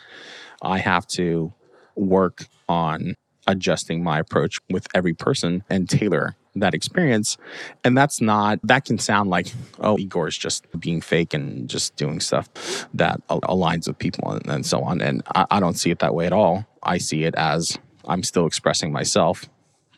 i 0.62 0.78
have 0.78 1.06
to 1.06 1.52
work 1.94 2.46
on 2.68 3.14
adjusting 3.46 4.02
my 4.02 4.18
approach 4.18 4.58
with 4.70 4.86
every 4.94 5.14
person 5.14 5.62
and 5.68 5.88
tailor 5.88 6.36
that 6.54 6.74
experience. 6.74 7.38
And 7.84 7.96
that's 7.96 8.20
not, 8.20 8.60
that 8.64 8.84
can 8.84 8.98
sound 8.98 9.30
like, 9.30 9.46
oh, 9.80 9.98
Igor 9.98 10.28
is 10.28 10.36
just 10.36 10.66
being 10.78 11.00
fake 11.00 11.34
and 11.34 11.68
just 11.68 11.96
doing 11.96 12.20
stuff 12.20 12.48
that 12.94 13.20
aligns 13.28 13.88
with 13.88 13.98
people 13.98 14.30
and, 14.30 14.46
and 14.48 14.66
so 14.66 14.82
on. 14.82 15.00
And 15.00 15.22
I, 15.34 15.46
I 15.50 15.60
don't 15.60 15.74
see 15.74 15.90
it 15.90 16.00
that 16.00 16.14
way 16.14 16.26
at 16.26 16.32
all. 16.32 16.66
I 16.82 16.98
see 16.98 17.24
it 17.24 17.34
as 17.36 17.78
I'm 18.06 18.22
still 18.22 18.46
expressing 18.46 18.92
myself, 18.92 19.48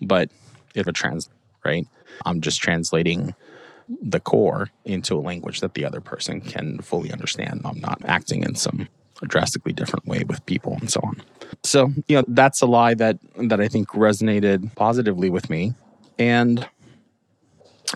but 0.00 0.30
if 0.74 0.86
a 0.86 0.92
trans, 0.92 1.28
right? 1.64 1.86
I'm 2.24 2.40
just 2.40 2.60
translating 2.60 3.34
the 3.88 4.20
core 4.20 4.70
into 4.84 5.16
a 5.16 5.20
language 5.20 5.60
that 5.60 5.74
the 5.74 5.84
other 5.84 6.00
person 6.00 6.40
can 6.40 6.78
fully 6.80 7.12
understand. 7.12 7.62
I'm 7.64 7.80
not 7.80 8.00
acting 8.04 8.42
in 8.42 8.54
some 8.54 8.88
drastically 9.22 9.72
different 9.72 10.06
way 10.06 10.22
with 10.24 10.44
people 10.46 10.76
and 10.80 10.90
so 10.90 11.00
on. 11.02 11.22
So, 11.62 11.90
you 12.08 12.16
know, 12.16 12.24
that's 12.28 12.60
a 12.60 12.66
lie 12.66 12.94
that 12.94 13.18
that 13.36 13.60
I 13.60 13.68
think 13.68 13.88
resonated 13.90 14.74
positively 14.74 15.30
with 15.30 15.48
me 15.48 15.74
and 16.18 16.66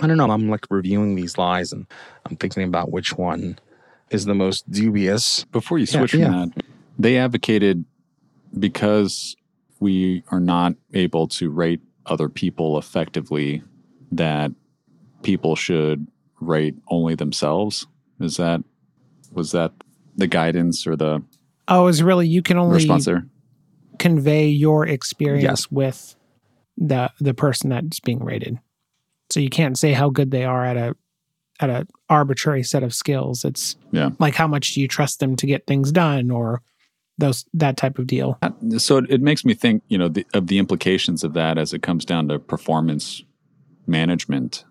I 0.01 0.07
don't 0.07 0.17
know, 0.17 0.31
I'm 0.31 0.49
like 0.49 0.67
reviewing 0.71 1.15
these 1.15 1.39
lies 1.39 1.73
and 1.73 1.87
I'm 2.27 2.37
thinking 2.37 2.63
about 2.63 2.93
which 2.93 3.15
one 3.15 3.59
is 4.11 4.25
the 4.25 4.35
most 4.35 4.71
dubious. 4.71 5.45
Before 5.45 5.79
you 5.79 5.87
switch 5.87 6.15
yeah, 6.15 6.27
from 6.27 6.35
yeah. 6.35 6.47
that, 6.47 6.65
they 6.99 7.19
advocated 7.19 7.85
because 8.59 9.37
we 9.81 10.23
are 10.31 10.41
not 10.41 10.75
able 10.95 11.29
to 11.29 11.51
rate 11.51 11.81
other 12.07 12.29
people 12.29 12.79
effectively 12.79 13.63
that 14.13 14.53
people 15.23 15.57
should 15.57 16.07
rate 16.41 16.75
only 16.89 17.15
themselves. 17.15 17.87
Is 18.21 18.37
that 18.37 18.63
was 19.33 19.53
that 19.53 19.73
the 20.17 20.27
guidance 20.27 20.87
or 20.87 20.97
the 20.97 21.23
Oh, 21.69 21.87
is 21.87 22.03
really 22.03 22.27
you 22.27 22.43
can 22.43 22.57
only 22.57 22.89
convey 23.99 24.49
your 24.49 24.87
experience 24.87 25.43
yes. 25.43 25.71
with 25.71 26.17
the 26.78 27.11
the 27.20 27.35
person 27.35 27.70
that's 27.70 28.00
being 28.00 28.25
rated. 28.25 28.58
So 29.30 29.40
you 29.40 29.50
can't 29.50 29.76
say 29.76 29.92
how 29.92 30.08
good 30.11 30.30
they 30.30 30.44
are 30.44 30.64
at 30.64 30.76
a 30.76 30.97
at 31.61 31.70
a 31.70 31.87
arbitrary 32.08 32.62
set 32.62 32.82
of 32.82 32.94
skills. 32.94 33.44
It's 33.44 33.76
yeah. 33.90 34.11
like 34.18 34.35
how 34.35 34.47
much 34.47 34.75
do 34.75 34.80
you 34.80 34.88
trust 34.88 35.20
them 35.20 35.37
to 35.37 35.47
get 35.47 35.66
things 35.66 35.90
done 35.90 36.30
or 36.30 36.62
those 37.18 37.44
that 37.52 37.76
type 37.76 37.99
of 37.99 38.06
deal. 38.06 38.38
Uh, 38.42 38.78
so 38.78 38.99
it, 38.99 39.06
it 39.11 39.20
makes 39.20 39.44
me 39.44 39.52
think, 39.52 39.82
you 39.88 39.99
know, 39.99 40.08
the, 40.08 40.25
of 40.35 40.47
the 40.47 40.58
implications 40.58 41.25
of 41.25 41.35
that 41.35 41.58
as 41.58 41.75
it 41.75 41.82
comes 41.82 42.04
down 42.04 42.28
to 42.28 42.38
performance 42.38 43.25
management. 43.88 44.64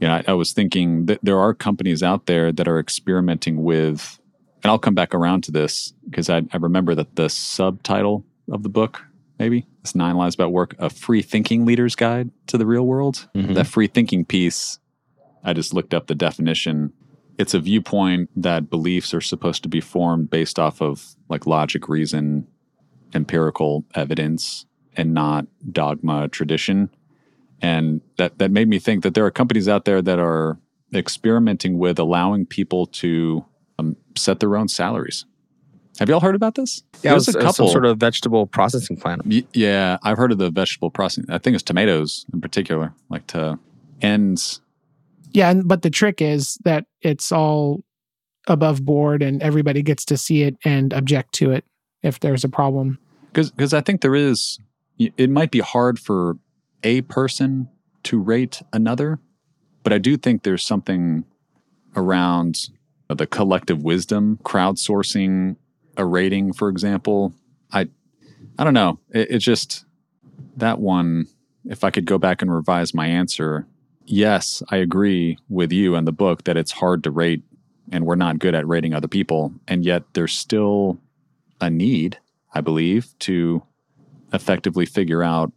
You 0.00 0.08
know, 0.08 0.14
I, 0.14 0.24
I 0.28 0.32
was 0.32 0.52
thinking 0.52 1.06
that 1.06 1.20
there 1.22 1.38
are 1.38 1.52
companies 1.52 2.02
out 2.02 2.24
there 2.24 2.52
that 2.52 2.66
are 2.66 2.78
experimenting 2.78 3.62
with, 3.62 4.18
and 4.62 4.70
I'll 4.70 4.78
come 4.78 4.94
back 4.94 5.14
around 5.14 5.44
to 5.44 5.52
this 5.52 5.92
because 6.08 6.30
I, 6.30 6.38
I 6.52 6.56
remember 6.56 6.94
that 6.94 7.16
the 7.16 7.28
subtitle 7.28 8.24
of 8.50 8.62
the 8.62 8.70
book 8.70 9.04
maybe 9.38 9.66
it's 9.82 9.94
nine 9.94 10.16
lies 10.16 10.34
about 10.34 10.52
work 10.52 10.74
a 10.78 10.88
free 10.88 11.22
thinking 11.22 11.66
leader's 11.66 11.94
guide 11.94 12.30
to 12.46 12.56
the 12.56 12.66
real 12.66 12.86
world. 12.86 13.28
Mm-hmm. 13.34 13.54
that 13.54 13.66
free 13.66 13.88
thinking 13.88 14.24
piece 14.24 14.78
i 15.44 15.52
just 15.52 15.74
looked 15.74 15.92
up 15.92 16.06
the 16.06 16.14
definition. 16.14 16.92
It's 17.38 17.54
a 17.54 17.58
viewpoint 17.58 18.30
that 18.36 18.70
beliefs 18.70 19.12
are 19.14 19.20
supposed 19.20 19.62
to 19.64 19.68
be 19.68 19.80
formed 19.80 20.30
based 20.30 20.58
off 20.58 20.80
of 20.80 21.16
like 21.28 21.46
logic 21.46 21.88
reason 21.88 22.46
empirical 23.14 23.84
evidence 23.94 24.66
and 24.96 25.14
not 25.14 25.46
dogma 25.70 26.28
tradition. 26.28 26.90
And 27.60 28.00
that 28.18 28.38
that 28.38 28.50
made 28.50 28.68
me 28.68 28.78
think 28.78 29.02
that 29.02 29.14
there 29.14 29.24
are 29.24 29.30
companies 29.30 29.68
out 29.68 29.84
there 29.84 30.02
that 30.02 30.18
are 30.18 30.58
experimenting 30.94 31.78
with 31.78 31.98
allowing 31.98 32.46
people 32.46 32.86
to 32.86 33.44
um, 33.78 33.96
set 34.16 34.40
their 34.40 34.56
own 34.56 34.68
salaries 34.68 35.24
have 35.98 36.08
y'all 36.08 36.20
heard 36.20 36.34
about 36.34 36.54
this? 36.54 36.82
Yeah, 37.02 37.12
There's 37.12 37.28
a 37.28 37.34
couple 37.34 37.52
some 37.52 37.68
sort 37.68 37.84
of 37.84 37.98
vegetable 37.98 38.46
processing 38.46 38.96
plant. 38.96 39.26
Y- 39.26 39.44
yeah, 39.52 39.98
I've 40.02 40.16
heard 40.16 40.32
of 40.32 40.38
the 40.38 40.50
vegetable 40.50 40.90
processing. 40.90 41.30
I 41.30 41.38
think 41.38 41.54
it's 41.54 41.62
tomatoes 41.62 42.24
in 42.32 42.40
particular, 42.40 42.94
like 43.08 43.26
to 43.28 43.58
ends. 44.00 44.60
Yeah, 45.32 45.54
but 45.54 45.82
the 45.82 45.90
trick 45.90 46.20
is 46.20 46.58
that 46.64 46.86
it's 47.00 47.32
all 47.32 47.84
above 48.48 48.84
board, 48.84 49.22
and 49.22 49.42
everybody 49.42 49.82
gets 49.82 50.04
to 50.06 50.16
see 50.16 50.42
it 50.42 50.56
and 50.64 50.92
object 50.92 51.32
to 51.34 51.52
it 51.52 51.64
if 52.02 52.20
there's 52.20 52.44
a 52.44 52.48
problem. 52.48 52.98
Because 53.32 53.72
I 53.72 53.80
think 53.80 54.00
there 54.00 54.14
is. 54.14 54.58
It 54.98 55.30
might 55.30 55.50
be 55.50 55.60
hard 55.60 55.98
for 55.98 56.36
a 56.84 57.00
person 57.02 57.68
to 58.04 58.20
rate 58.20 58.62
another, 58.72 59.18
but 59.82 59.92
I 59.92 59.98
do 59.98 60.16
think 60.16 60.42
there's 60.42 60.62
something 60.62 61.24
around 61.96 62.68
the 63.08 63.26
collective 63.26 63.82
wisdom, 63.82 64.38
crowdsourcing 64.44 65.56
a 65.96 66.04
rating, 66.04 66.52
for 66.52 66.68
example, 66.68 67.34
I 67.70 67.88
I 68.58 68.64
don't 68.64 68.74
know. 68.74 68.98
It, 69.10 69.30
it 69.32 69.38
just 69.38 69.84
that 70.56 70.78
one. 70.78 71.26
If 71.64 71.84
I 71.84 71.90
could 71.90 72.06
go 72.06 72.18
back 72.18 72.42
and 72.42 72.52
revise 72.52 72.92
my 72.92 73.06
answer, 73.06 73.68
yes, 74.04 74.64
I 74.70 74.78
agree 74.78 75.38
with 75.48 75.70
you 75.70 75.94
and 75.94 76.08
the 76.08 76.12
book 76.12 76.42
that 76.44 76.56
it's 76.56 76.72
hard 76.72 77.04
to 77.04 77.10
rate, 77.12 77.44
and 77.92 78.04
we're 78.04 78.16
not 78.16 78.40
good 78.40 78.54
at 78.56 78.66
rating 78.66 78.94
other 78.94 79.06
people, 79.06 79.54
and 79.68 79.84
yet 79.84 80.02
there's 80.14 80.32
still 80.32 80.98
a 81.60 81.70
need, 81.70 82.18
I 82.52 82.62
believe, 82.62 83.16
to 83.20 83.62
effectively 84.32 84.86
figure 84.86 85.22
out 85.22 85.52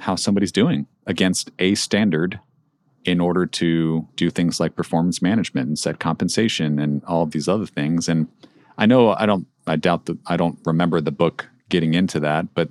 how 0.00 0.16
somebody's 0.16 0.52
doing 0.52 0.86
against 1.06 1.50
a 1.58 1.74
standard 1.74 2.38
in 3.04 3.20
order 3.20 3.46
to 3.46 4.06
do 4.16 4.28
things 4.28 4.60
like 4.60 4.76
performance 4.76 5.22
management 5.22 5.68
and 5.68 5.78
set 5.78 5.98
compensation 5.98 6.78
and 6.78 7.02
all 7.04 7.22
of 7.22 7.30
these 7.30 7.48
other 7.48 7.64
things. 7.64 8.08
And 8.08 8.28
I 8.76 8.84
know 8.84 9.14
I 9.14 9.24
don't 9.24 9.46
I 9.68 9.76
doubt 9.76 10.06
that 10.06 10.18
I 10.26 10.36
don't 10.36 10.58
remember 10.64 11.00
the 11.00 11.12
book 11.12 11.48
getting 11.68 11.94
into 11.94 12.20
that, 12.20 12.54
but 12.54 12.68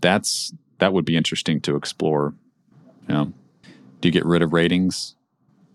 that's 0.00 0.52
that 0.78 0.92
would 0.92 1.04
be 1.04 1.16
interesting 1.16 1.60
to 1.62 1.76
explore. 1.76 2.34
You 3.08 3.14
know, 3.14 3.32
do 4.00 4.08
you 4.08 4.12
get 4.12 4.24
rid 4.24 4.42
of 4.42 4.52
ratings? 4.52 5.14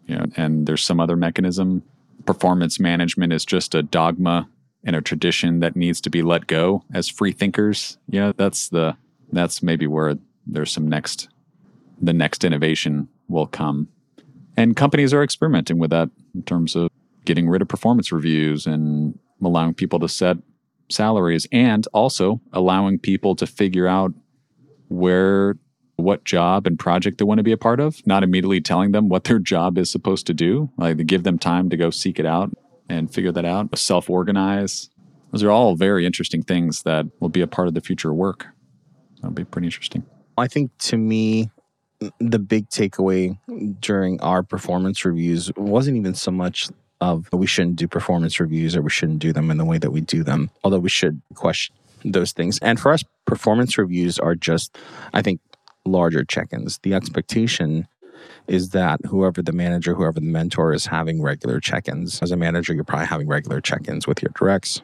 You 0.07 0.17
know, 0.17 0.25
and 0.37 0.65
there's 0.65 0.83
some 0.83 0.99
other 0.99 1.15
mechanism. 1.15 1.83
Performance 2.25 2.79
management 2.79 3.33
is 3.33 3.45
just 3.45 3.75
a 3.75 3.83
dogma 3.83 4.47
and 4.83 4.95
a 4.95 5.01
tradition 5.01 5.59
that 5.59 5.75
needs 5.75 6.01
to 6.01 6.09
be 6.09 6.21
let 6.21 6.47
go 6.47 6.83
as 6.93 7.09
free 7.09 7.31
thinkers. 7.31 7.97
Know, 8.07 8.33
that's 8.33 8.69
the 8.69 8.95
that's 9.31 9.63
maybe 9.63 9.87
where 9.87 10.17
there's 10.45 10.71
some 10.71 10.87
next 10.87 11.29
the 12.01 12.13
next 12.13 12.43
innovation 12.43 13.07
will 13.29 13.47
come. 13.47 13.87
And 14.55 14.75
companies 14.75 15.13
are 15.13 15.23
experimenting 15.23 15.79
with 15.79 15.89
that 15.89 16.09
in 16.35 16.43
terms 16.43 16.75
of 16.75 16.89
getting 17.25 17.49
rid 17.49 17.61
of 17.61 17.67
performance 17.67 18.11
reviews 18.11 18.67
and 18.67 19.17
allowing 19.45 19.73
people 19.73 19.99
to 19.99 20.09
set 20.09 20.37
salaries 20.89 21.47
and 21.51 21.87
also 21.93 22.41
allowing 22.51 22.99
people 22.99 23.35
to 23.35 23.47
figure 23.47 23.87
out 23.87 24.13
where 24.89 25.55
what 25.95 26.23
job 26.23 26.67
and 26.67 26.77
project 26.79 27.17
they 27.17 27.25
want 27.25 27.39
to 27.39 27.43
be 27.43 27.51
a 27.51 27.57
part 27.57 27.79
of, 27.79 28.05
not 28.05 28.23
immediately 28.23 28.61
telling 28.61 28.91
them 28.91 29.09
what 29.09 29.23
their 29.25 29.39
job 29.39 29.77
is 29.77 29.89
supposed 29.89 30.27
to 30.27 30.33
do. 30.33 30.69
Like 30.77 30.97
to 30.97 31.03
give 31.03 31.23
them 31.23 31.37
time 31.37 31.69
to 31.69 31.77
go 31.77 31.89
seek 31.89 32.19
it 32.19 32.25
out 32.25 32.51
and 32.89 33.13
figure 33.13 33.31
that 33.31 33.45
out, 33.45 33.77
self 33.77 34.09
organize. 34.09 34.89
Those 35.31 35.43
are 35.43 35.51
all 35.51 35.75
very 35.75 36.05
interesting 36.05 36.43
things 36.43 36.83
that 36.83 37.07
will 37.19 37.29
be 37.29 37.41
a 37.41 37.47
part 37.47 37.67
of 37.67 37.73
the 37.73 37.81
future 37.81 38.13
work. 38.13 38.45
That'll 39.17 39.33
be 39.33 39.45
pretty 39.45 39.67
interesting. 39.67 40.05
I 40.37 40.47
think 40.47 40.71
to 40.79 40.97
me, 40.97 41.49
the 42.19 42.39
big 42.39 42.69
takeaway 42.69 43.37
during 43.79 44.19
our 44.21 44.43
performance 44.43 45.05
reviews 45.05 45.51
wasn't 45.55 45.97
even 45.97 46.13
so 46.13 46.31
much 46.31 46.69
of 47.03 47.27
we 47.33 47.45
shouldn't 47.45 47.75
do 47.75 47.87
performance 47.87 48.39
reviews 48.39 48.75
or 48.75 48.81
we 48.81 48.89
shouldn't 48.89 49.19
do 49.19 49.33
them 49.33 49.51
in 49.51 49.57
the 49.57 49.65
way 49.65 49.77
that 49.77 49.91
we 49.91 50.01
do 50.01 50.23
them, 50.23 50.49
although 50.63 50.79
we 50.79 50.89
should 50.89 51.21
question 51.35 51.75
those 52.05 52.31
things. 52.31 52.59
And 52.59 52.79
for 52.79 52.91
us, 52.91 53.03
performance 53.25 53.77
reviews 53.77 54.19
are 54.19 54.35
just, 54.35 54.77
I 55.13 55.21
think, 55.21 55.41
larger 55.85 56.23
check 56.23 56.53
ins. 56.53 56.79
The 56.79 56.93
expectation 56.93 57.87
is 58.47 58.69
that 58.69 58.99
whoever 59.05 59.41
the 59.41 59.51
manager, 59.51 59.93
whoever 59.93 60.19
the 60.19 60.25
mentor 60.25 60.73
is 60.73 60.85
having 60.85 61.21
regular 61.21 61.59
check 61.59 61.87
ins. 61.87 62.21
As 62.21 62.31
a 62.31 62.37
manager, 62.37 62.73
you're 62.73 62.83
probably 62.85 63.07
having 63.07 63.27
regular 63.27 63.59
check 63.59 63.87
ins 63.87 64.07
with 64.07 64.21
your 64.21 64.31
directs. 64.35 64.81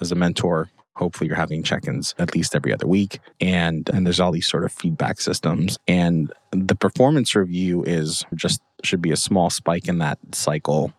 As 0.00 0.10
a 0.10 0.16
mentor, 0.16 0.70
hopefully 0.96 1.28
you're 1.28 1.36
having 1.36 1.62
check-ins 1.62 2.14
at 2.18 2.34
least 2.34 2.54
every 2.54 2.74
other 2.74 2.86
week 2.86 3.20
and 3.40 3.88
and 3.88 4.04
there's 4.04 4.20
all 4.20 4.32
these 4.32 4.46
sort 4.46 4.64
of 4.64 4.72
feedback 4.72 5.18
systems 5.18 5.78
and 5.88 6.30
the 6.50 6.74
performance 6.74 7.34
review 7.34 7.82
is 7.84 8.24
just 8.34 8.60
should 8.82 9.00
be 9.00 9.10
a 9.10 9.16
small 9.16 9.48
spike 9.48 9.88
in 9.88 9.98
that 9.98 10.18
cycle 10.32 10.92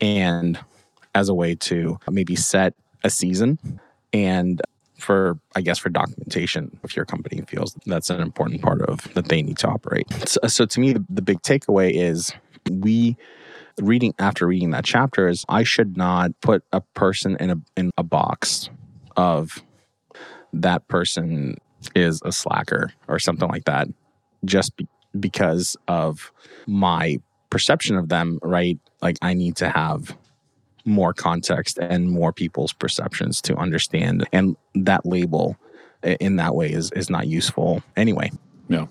and 0.00 0.58
as 1.14 1.28
a 1.28 1.34
way 1.34 1.54
to 1.54 1.98
maybe 2.10 2.36
set 2.36 2.74
a 3.04 3.10
season 3.10 3.58
and 4.12 4.62
for 4.98 5.38
i 5.54 5.60
guess 5.60 5.78
for 5.78 5.88
documentation 5.88 6.78
if 6.82 6.96
your 6.96 7.04
company 7.04 7.42
feels 7.46 7.76
that's 7.86 8.10
an 8.10 8.20
important 8.20 8.60
part 8.60 8.82
of 8.82 9.12
that 9.14 9.28
they 9.28 9.42
need 9.42 9.56
to 9.56 9.68
operate. 9.68 10.06
So, 10.26 10.40
so 10.46 10.66
to 10.66 10.80
me 10.80 10.92
the, 10.92 11.04
the 11.08 11.22
big 11.22 11.40
takeaway 11.42 11.92
is 11.92 12.32
we 12.70 13.16
reading 13.80 14.14
after 14.18 14.46
reading 14.46 14.70
that 14.70 14.84
chapter 14.84 15.28
is 15.28 15.44
I 15.48 15.62
should 15.62 15.96
not 15.96 16.32
put 16.40 16.64
a 16.72 16.80
person 16.80 17.36
in 17.38 17.50
a 17.50 17.56
in 17.76 17.90
a 17.96 18.02
box 18.02 18.70
of 19.16 19.62
that 20.52 20.86
person 20.88 21.56
is 21.94 22.20
a 22.24 22.32
slacker 22.32 22.92
or 23.06 23.18
something 23.18 23.48
like 23.48 23.64
that 23.64 23.88
just 24.44 24.76
be, 24.76 24.86
because 25.18 25.76
of 25.86 26.32
my 26.66 27.18
perception 27.50 27.96
of 27.96 28.08
them 28.08 28.38
right 28.42 28.78
like 29.02 29.16
I 29.22 29.34
need 29.34 29.56
to 29.56 29.68
have 29.68 30.16
more 30.84 31.12
context 31.12 31.78
and 31.78 32.10
more 32.10 32.32
people's 32.32 32.72
perceptions 32.72 33.42
to 33.42 33.56
understand 33.56 34.26
and 34.32 34.56
that 34.74 35.04
label 35.04 35.56
in 36.02 36.36
that 36.36 36.54
way 36.54 36.70
is 36.72 36.90
is 36.92 37.10
not 37.10 37.26
useful 37.26 37.82
anyway 37.96 38.30
No. 38.68 38.88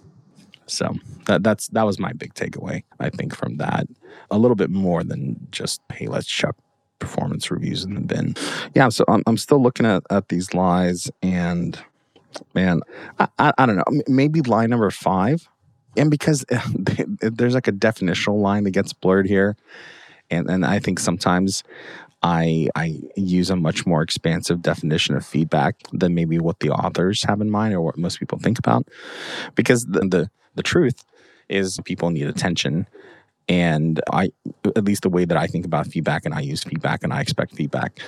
so 0.68 0.94
that 1.26 1.44
that's 1.44 1.68
that 1.70 1.84
was 1.84 1.98
my 2.00 2.14
big 2.14 2.34
takeaway. 2.36 2.84
I 3.00 3.10
think 3.10 3.36
from 3.36 3.58
that 3.58 3.88
a 4.32 4.38
little 4.38 4.56
bit 4.56 4.70
more 4.70 5.04
than 5.04 5.36
just 5.52 5.82
hey, 5.92 6.08
let's 6.08 6.28
chuck 6.28 6.56
performance 7.00 7.52
reviews 7.52 7.84
in 7.84 7.94
the 7.96 8.02
bin. 8.02 8.36
Yeah, 8.76 8.90
so 8.90 9.04
I'm 9.08 9.24
I'm 9.28 9.38
still 9.38 9.62
looking 9.62 9.86
at 9.86 10.04
at 10.10 10.30
these 10.30 10.54
lies 10.54 11.10
and 11.24 11.78
man, 12.54 12.82
I 13.20 13.28
I, 13.40 13.54
I 13.58 13.66
don't 13.66 13.76
know. 13.78 14.02
Maybe 14.08 14.42
lie 14.42 14.68
number 14.68 14.90
five, 14.92 15.48
and 15.98 16.12
because 16.12 16.46
there's 17.20 17.56
like 17.56 17.68
a 17.68 17.74
definitional 17.74 18.42
line 18.42 18.64
that 18.64 18.72
gets 18.72 18.94
blurred 18.94 19.28
here, 19.28 19.56
and 20.30 20.50
and 20.50 20.66
I 20.66 20.80
think 20.80 21.00
sometimes. 21.00 21.64
I 22.24 22.68
I 22.76 23.00
use 23.16 23.52
a 23.52 23.56
much 23.56 23.86
more 23.86 24.02
expansive 24.02 24.64
definition 24.64 25.16
of 25.16 25.24
feedback 25.24 25.76
than 25.94 26.16
maybe 26.16 26.40
what 26.40 26.62
the 26.62 26.72
authors 26.72 27.24
have 27.26 27.42
in 27.42 27.52
mind 27.52 27.76
or 27.76 27.82
what 27.82 27.96
most 27.96 28.20
people 28.20 28.40
think 28.40 28.58
about, 28.58 28.88
because 29.54 29.86
the 29.86 30.00
the, 30.00 30.30
the 30.56 30.64
truth 30.64 31.06
is 31.48 31.80
people 31.86 32.10
need 32.10 32.26
attention, 32.26 32.88
and 33.48 34.02
I 34.12 34.32
at 34.76 34.84
least 34.84 35.04
the 35.04 35.10
way 35.10 35.26
that 35.26 35.38
I 35.38 35.48
think 35.48 35.66
about 35.66 35.88
feedback 35.88 36.26
and 36.26 36.34
I 36.34 36.42
use 36.42 36.64
feedback 36.64 37.04
and 37.04 37.14
I 37.14 37.22
expect 37.22 37.56
feedback 37.56 38.00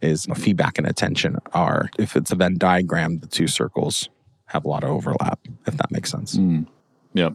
is 0.00 0.26
feedback 0.36 0.78
and 0.78 0.86
attention 0.86 1.36
are 1.52 1.90
if 1.98 2.16
it's 2.16 2.32
a 2.32 2.36
Venn 2.36 2.58
diagram 2.58 3.18
the 3.18 3.26
two 3.26 3.46
circles 3.46 4.08
have 4.46 4.64
a 4.64 4.68
lot 4.68 4.82
of 4.82 4.90
overlap 4.90 5.40
if 5.66 5.76
that 5.76 5.90
makes 5.90 6.10
sense. 6.10 6.36
Mm. 6.36 6.66
Yep. 7.14 7.34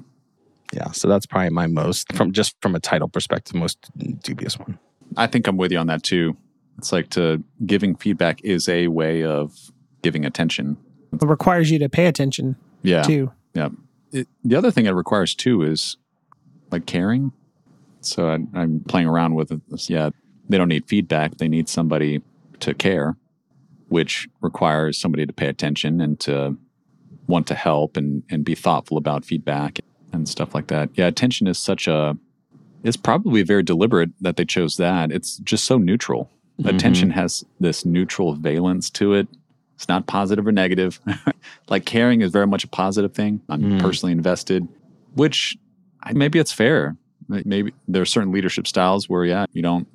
Yeah, 0.74 0.92
so 0.92 1.08
that's 1.08 1.26
probably 1.26 1.50
my 1.52 1.68
most 1.68 2.12
from 2.14 2.32
just 2.32 2.56
from 2.62 2.74
a 2.76 2.80
title 2.80 3.08
perspective 3.08 3.56
most 3.56 3.78
dubious 4.24 4.58
one. 4.58 4.80
I 5.18 5.28
think 5.28 5.46
I'm 5.48 5.58
with 5.58 5.72
you 5.72 5.78
on 5.78 5.88
that 5.88 6.02
too. 6.04 6.36
It's 6.80 6.92
like 6.92 7.10
to 7.12 7.44
giving 7.66 7.96
feedback 7.96 8.42
is 8.44 8.68
a 8.68 8.88
way 8.88 9.24
of 9.24 9.56
giving 10.02 10.26
attention. 10.26 10.78
It 11.14 11.22
requires 11.22 11.70
you 11.70 11.78
to 11.80 11.90
pay 11.90 12.08
attention 12.08 12.56
Yeah. 12.82 13.04
too. 13.04 13.32
Yeah. 13.54 13.70
It, 14.12 14.28
the 14.44 14.56
other 14.56 14.72
thing 14.72 14.88
it 14.88 14.92
requires 14.92 15.36
too 15.36 15.62
is 15.62 15.98
like 16.72 16.88
caring. 16.88 17.32
So 18.02 18.30
I, 18.30 18.40
I'm 18.60 18.80
playing 18.88 19.08
around 19.08 19.36
with 19.36 19.50
this. 19.70 19.90
Yeah. 19.90 20.10
They 20.50 20.58
don't 20.58 20.70
need 20.70 20.88
feedback. 20.88 21.38
They 21.38 21.48
need 21.48 21.70
somebody 21.70 22.22
to 22.62 22.74
care, 22.74 23.16
which 23.90 24.28
requires 24.42 24.98
somebody 25.00 25.28
to 25.28 25.34
pay 25.34 25.48
attention 25.48 26.02
and 26.02 26.20
to 26.22 26.58
want 27.28 27.48
to 27.48 27.56
help 27.56 27.98
and, 27.98 28.24
and 28.30 28.44
be 28.44 28.56
thoughtful 28.56 28.98
about 28.98 29.26
feedback 29.26 29.80
and 30.12 30.28
stuff 30.28 30.54
like 30.54 30.68
that. 30.68 30.90
Yeah. 30.96 31.08
Attention 31.08 31.48
is 31.48 31.58
such 31.58 31.88
a, 31.88 32.18
it's 32.84 32.98
probably 32.98 33.44
very 33.44 33.64
deliberate 33.64 34.12
that 34.22 34.36
they 34.38 34.46
chose 34.46 34.78
that. 34.78 35.12
It's 35.12 35.38
just 35.38 35.66
so 35.66 35.78
neutral. 35.78 36.30
Attention 36.66 37.10
has 37.12 37.44
this 37.60 37.84
neutral 37.86 38.36
valence 38.36 38.90
to 38.92 39.14
it. 39.14 39.28
It's 39.76 39.88
not 39.88 40.06
positive 40.06 40.46
or 40.46 40.52
negative. 40.52 41.00
like 41.70 41.86
caring 41.86 42.22
is 42.22 42.32
very 42.32 42.46
much 42.46 42.64
a 42.64 42.68
positive 42.68 43.14
thing. 43.14 43.42
I'm 43.50 43.62
Mm. 43.64 43.82
personally 43.82 44.12
invested, 44.14 44.68
which 45.16 45.58
I- 46.04 46.14
maybe 46.14 46.38
it's 46.40 46.52
fair. 46.54 46.96
Maybe 47.28 47.74
there 47.88 48.02
are 48.02 48.06
certain 48.06 48.32
leadership 48.32 48.68
styles 48.68 49.10
where, 49.10 49.26
yeah, 49.26 49.46
you 49.54 49.62
don't 49.62 49.88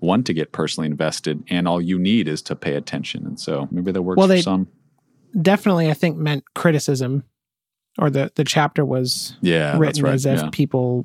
want 0.00 0.26
to 0.26 0.32
get 0.32 0.52
personally 0.52 0.86
invested 0.88 1.42
and 1.48 1.66
all 1.68 1.80
you 1.80 1.98
need 1.98 2.28
is 2.28 2.40
to 2.42 2.54
pay 2.56 2.74
attention. 2.74 3.26
And 3.26 3.38
so 3.38 3.68
maybe 3.70 3.90
that 3.92 4.00
works 4.00 4.16
Well, 4.16 4.28
for 4.28 4.34
they- 4.34 4.40
some. 4.42 4.68
Definitely, 5.40 5.90
I 5.90 5.94
think 5.94 6.16
meant 6.16 6.44
criticism, 6.54 7.24
or 7.98 8.10
the 8.10 8.30
the 8.34 8.44
chapter 8.44 8.84
was 8.84 9.36
Yeah. 9.40 9.76
written 9.78 10.04
right. 10.04 10.14
as 10.14 10.26
if 10.26 10.40
yeah. 10.40 10.48
people 10.52 11.04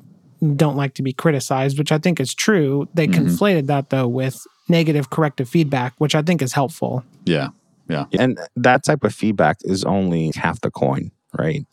don't 0.56 0.76
like 0.76 0.94
to 0.94 1.02
be 1.02 1.12
criticized, 1.12 1.78
which 1.78 1.92
I 1.92 1.98
think 1.98 2.20
is 2.20 2.34
true. 2.34 2.88
They 2.94 3.06
Mhm. 3.06 3.14
conflated 3.14 3.66
that 3.66 3.90
though 3.90 4.08
with 4.08 4.40
negative 4.68 5.10
corrective 5.10 5.48
feedback, 5.48 5.94
which 5.98 6.14
I 6.14 6.22
think 6.22 6.42
is 6.42 6.52
helpful. 6.52 7.04
yeah. 7.24 7.48
Yeah. 7.86 8.06
And 8.18 8.38
that 8.56 8.82
type 8.82 9.04
of 9.04 9.14
feedback 9.14 9.58
is 9.62 9.84
only 9.84 10.32
half 10.34 10.58
the 10.62 10.70
coin, 10.70 11.10
right? 11.38 11.66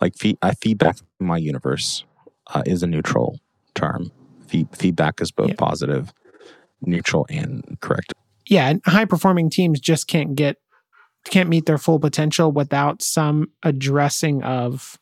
Like 0.00 0.14
fe- 0.16 0.38
I 0.40 0.54
feedback 0.54 0.98
in 1.18 1.26
my 1.26 1.36
universe 1.36 2.04
uh, 2.54 2.62
is 2.64 2.84
a 2.84 2.86
neutral 2.86 3.40
term. 3.74 4.12
Fe- 4.46 4.68
feedback 4.72 5.20
is 5.20 5.32
both 5.32 5.48
Yeah. 5.48 5.54
positive, 5.58 6.12
neutral, 6.80 7.26
and 7.28 7.76
correct. 7.80 8.12
Yeah, 8.46 8.68
and 8.68 8.80
high 8.86 9.04
performing 9.04 9.50
teams 9.50 9.80
just 9.80 10.06
can't 10.06 10.36
get 10.36 10.58
can't 11.28 11.48
meet 11.48 11.66
their 11.66 11.78
full 11.78 11.98
potential 11.98 12.52
without 12.52 13.02
some 13.02 13.50
addressing 13.62 14.42
of 14.42 14.98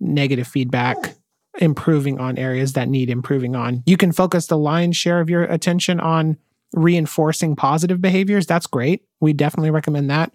negative 0.00 0.46
feedback, 0.46 1.14
improving 1.60 2.20
on 2.20 2.38
areas 2.38 2.72
that 2.74 2.88
need 2.88 3.10
improving 3.10 3.54
on. 3.56 3.82
You 3.86 3.96
can 3.96 4.12
focus 4.12 4.46
the 4.46 4.58
lion's 4.58 4.96
share 4.96 5.20
of 5.20 5.30
your 5.30 5.44
attention 5.44 6.00
on 6.00 6.36
reinforcing 6.72 7.56
positive 7.56 8.00
behaviors. 8.00 8.46
That's 8.46 8.66
great. 8.66 9.04
We 9.20 9.32
definitely 9.32 9.70
recommend 9.70 10.10
that. 10.10 10.34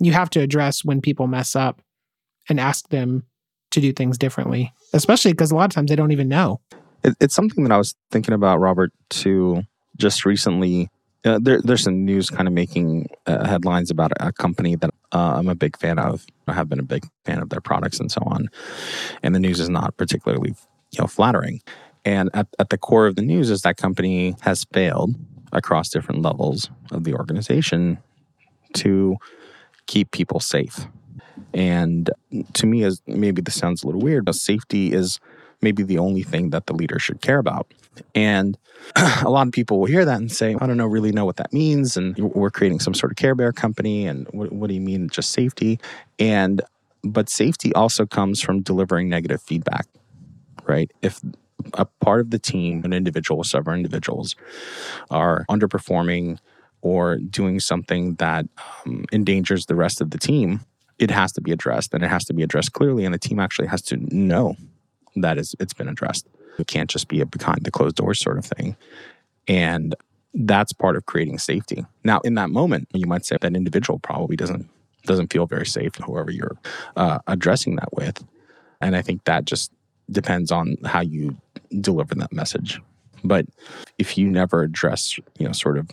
You 0.00 0.12
have 0.12 0.30
to 0.30 0.40
address 0.40 0.84
when 0.84 1.00
people 1.00 1.26
mess 1.26 1.54
up 1.54 1.82
and 2.48 2.58
ask 2.58 2.88
them 2.88 3.24
to 3.70 3.80
do 3.80 3.92
things 3.92 4.18
differently, 4.18 4.72
especially 4.92 5.32
because 5.32 5.50
a 5.50 5.54
lot 5.54 5.64
of 5.64 5.70
times 5.70 5.90
they 5.90 5.96
don't 5.96 6.12
even 6.12 6.28
know. 6.28 6.60
It, 7.02 7.14
it's 7.20 7.34
something 7.34 7.64
that 7.64 7.72
I 7.72 7.76
was 7.76 7.94
thinking 8.10 8.34
about, 8.34 8.60
Robert, 8.60 8.92
too, 9.10 9.62
just 9.96 10.24
recently. 10.24 10.88
Uh, 11.24 11.38
there, 11.40 11.60
there's 11.62 11.82
some 11.82 12.04
news 12.04 12.28
kind 12.28 12.46
of 12.46 12.52
making 12.52 13.08
uh, 13.26 13.46
headlines 13.46 13.90
about 13.90 14.12
a, 14.20 14.30
company 14.32 14.76
that 14.76 14.90
uh, 15.12 15.34
I'm 15.36 15.48
a 15.48 15.54
big 15.54 15.78
fan 15.78 15.98
of. 15.98 16.26
I 16.46 16.52
have 16.52 16.68
been 16.68 16.80
a 16.80 16.84
big 16.84 17.06
fan 17.24 17.40
of 17.40 17.48
their 17.48 17.60
products 17.60 17.98
and 17.98 18.12
so 18.12 18.20
on. 18.26 18.50
And 19.22 19.34
the 19.34 19.40
news 19.40 19.58
is 19.58 19.70
not 19.70 19.96
particularly, 19.96 20.54
you 20.90 21.00
know, 21.00 21.06
flattering. 21.06 21.62
And 22.04 22.28
at, 22.34 22.48
at 22.58 22.68
the 22.68 22.76
core 22.76 23.06
of 23.06 23.16
the 23.16 23.22
news 23.22 23.48
is 23.48 23.62
that 23.62 23.78
company 23.78 24.36
has 24.42 24.66
failed 24.72 25.14
across 25.52 25.88
different 25.88 26.20
levels 26.20 26.68
of 26.90 27.04
the 27.04 27.14
organization 27.14 27.98
to 28.74 29.16
keep 29.86 30.10
people 30.10 30.40
safe. 30.40 30.86
And 31.54 32.10
to 32.54 32.66
me, 32.66 32.82
as 32.82 33.00
maybe 33.06 33.40
this 33.40 33.54
sounds 33.54 33.82
a 33.82 33.86
little 33.86 34.00
weird, 34.00 34.24
but 34.24 34.34
safety 34.34 34.92
is 34.92 35.20
maybe 35.62 35.82
the 35.82 35.98
only 35.98 36.22
thing 36.22 36.50
that 36.50 36.66
the 36.66 36.74
leader 36.74 36.98
should 36.98 37.20
care 37.22 37.38
about. 37.38 37.72
And 38.14 38.58
a 38.96 39.28
lot 39.28 39.46
of 39.46 39.52
people 39.52 39.78
will 39.78 39.86
hear 39.86 40.04
that 40.04 40.18
and 40.18 40.30
say, 40.30 40.56
I 40.60 40.66
don't 40.66 40.76
know, 40.76 40.86
really 40.86 41.12
know 41.12 41.24
what 41.24 41.36
that 41.36 41.52
means. 41.52 41.96
And 41.96 42.16
we're 42.18 42.50
creating 42.50 42.80
some 42.80 42.94
sort 42.94 43.12
of 43.12 43.16
Care 43.16 43.34
Bear 43.34 43.52
company. 43.52 44.06
And 44.06 44.26
what, 44.30 44.52
what 44.52 44.68
do 44.68 44.74
you 44.74 44.80
mean, 44.80 45.08
just 45.08 45.30
safety? 45.30 45.80
And, 46.18 46.62
but 47.02 47.28
safety 47.28 47.72
also 47.74 48.06
comes 48.06 48.40
from 48.40 48.62
delivering 48.62 49.08
negative 49.08 49.42
feedback, 49.42 49.86
right? 50.66 50.90
If 51.02 51.20
a 51.74 51.84
part 51.84 52.20
of 52.20 52.30
the 52.30 52.38
team, 52.38 52.84
an 52.84 52.92
individual, 52.92 53.44
several 53.44 53.76
individuals, 53.76 54.36
are 55.10 55.44
underperforming 55.50 56.38
or 56.82 57.16
doing 57.16 57.60
something 57.60 58.14
that 58.16 58.46
um, 58.84 59.04
endangers 59.12 59.66
the 59.66 59.74
rest 59.74 60.00
of 60.00 60.10
the 60.10 60.18
team, 60.18 60.60
it 60.98 61.10
has 61.10 61.32
to 61.32 61.40
be 61.40 61.50
addressed 61.50 61.94
and 61.94 62.04
it 62.04 62.08
has 62.08 62.24
to 62.26 62.34
be 62.34 62.42
addressed 62.42 62.72
clearly. 62.72 63.04
And 63.04 63.14
the 63.14 63.18
team 63.18 63.40
actually 63.40 63.68
has 63.68 63.82
to 63.82 63.96
know 64.14 64.56
that 65.16 65.38
it's 65.38 65.74
been 65.74 65.88
addressed. 65.88 66.26
It 66.58 66.66
can't 66.66 66.90
just 66.90 67.08
be 67.08 67.20
a 67.20 67.26
behind 67.26 67.64
the 67.64 67.70
closed 67.70 67.96
doors 67.96 68.20
sort 68.20 68.38
of 68.38 68.44
thing. 68.44 68.76
And 69.48 69.94
that's 70.34 70.72
part 70.72 70.96
of 70.96 71.06
creating 71.06 71.38
safety. 71.38 71.84
Now, 72.02 72.20
in 72.20 72.34
that 72.34 72.50
moment, 72.50 72.88
you 72.92 73.06
might 73.06 73.24
say 73.24 73.36
that 73.40 73.56
individual 73.56 73.98
probably 73.98 74.36
doesn't 74.36 74.68
doesn't 75.04 75.32
feel 75.32 75.44
very 75.44 75.66
safe, 75.66 75.94
whoever 75.96 76.30
you're 76.30 76.56
uh, 76.96 77.18
addressing 77.26 77.76
that 77.76 77.92
with. 77.92 78.24
And 78.80 78.96
I 78.96 79.02
think 79.02 79.24
that 79.24 79.44
just 79.44 79.70
depends 80.10 80.50
on 80.50 80.76
how 80.84 81.00
you 81.00 81.36
deliver 81.80 82.14
that 82.14 82.32
message. 82.32 82.80
But 83.22 83.46
if 83.98 84.16
you 84.16 84.30
never 84.30 84.62
address, 84.62 85.18
you 85.38 85.46
know, 85.46 85.52
sort 85.52 85.78
of 85.78 85.90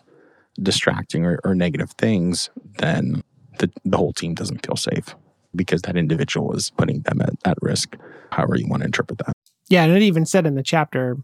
distracting 0.61 1.25
or, 1.25 1.39
or 1.43 1.55
negative 1.55 1.91
things, 1.91 2.49
then 2.79 3.21
the, 3.59 3.69
the 3.85 3.97
whole 3.97 4.13
team 4.13 4.33
doesn't 4.33 4.65
feel 4.65 4.75
safe 4.75 5.15
because 5.55 5.81
that 5.83 5.97
individual 5.97 6.53
is 6.53 6.69
putting 6.71 7.01
them 7.01 7.21
at, 7.21 7.33
at 7.45 7.57
risk, 7.61 7.95
however 8.31 8.55
you 8.55 8.67
want 8.67 8.81
to 8.81 8.85
interpret 8.85 9.19
that. 9.19 9.33
Yeah, 9.71 9.85
and 9.85 9.95
it 9.95 10.01
even 10.01 10.25
said 10.25 10.45
in 10.45 10.55
the 10.55 10.63
chapter, 10.63 11.17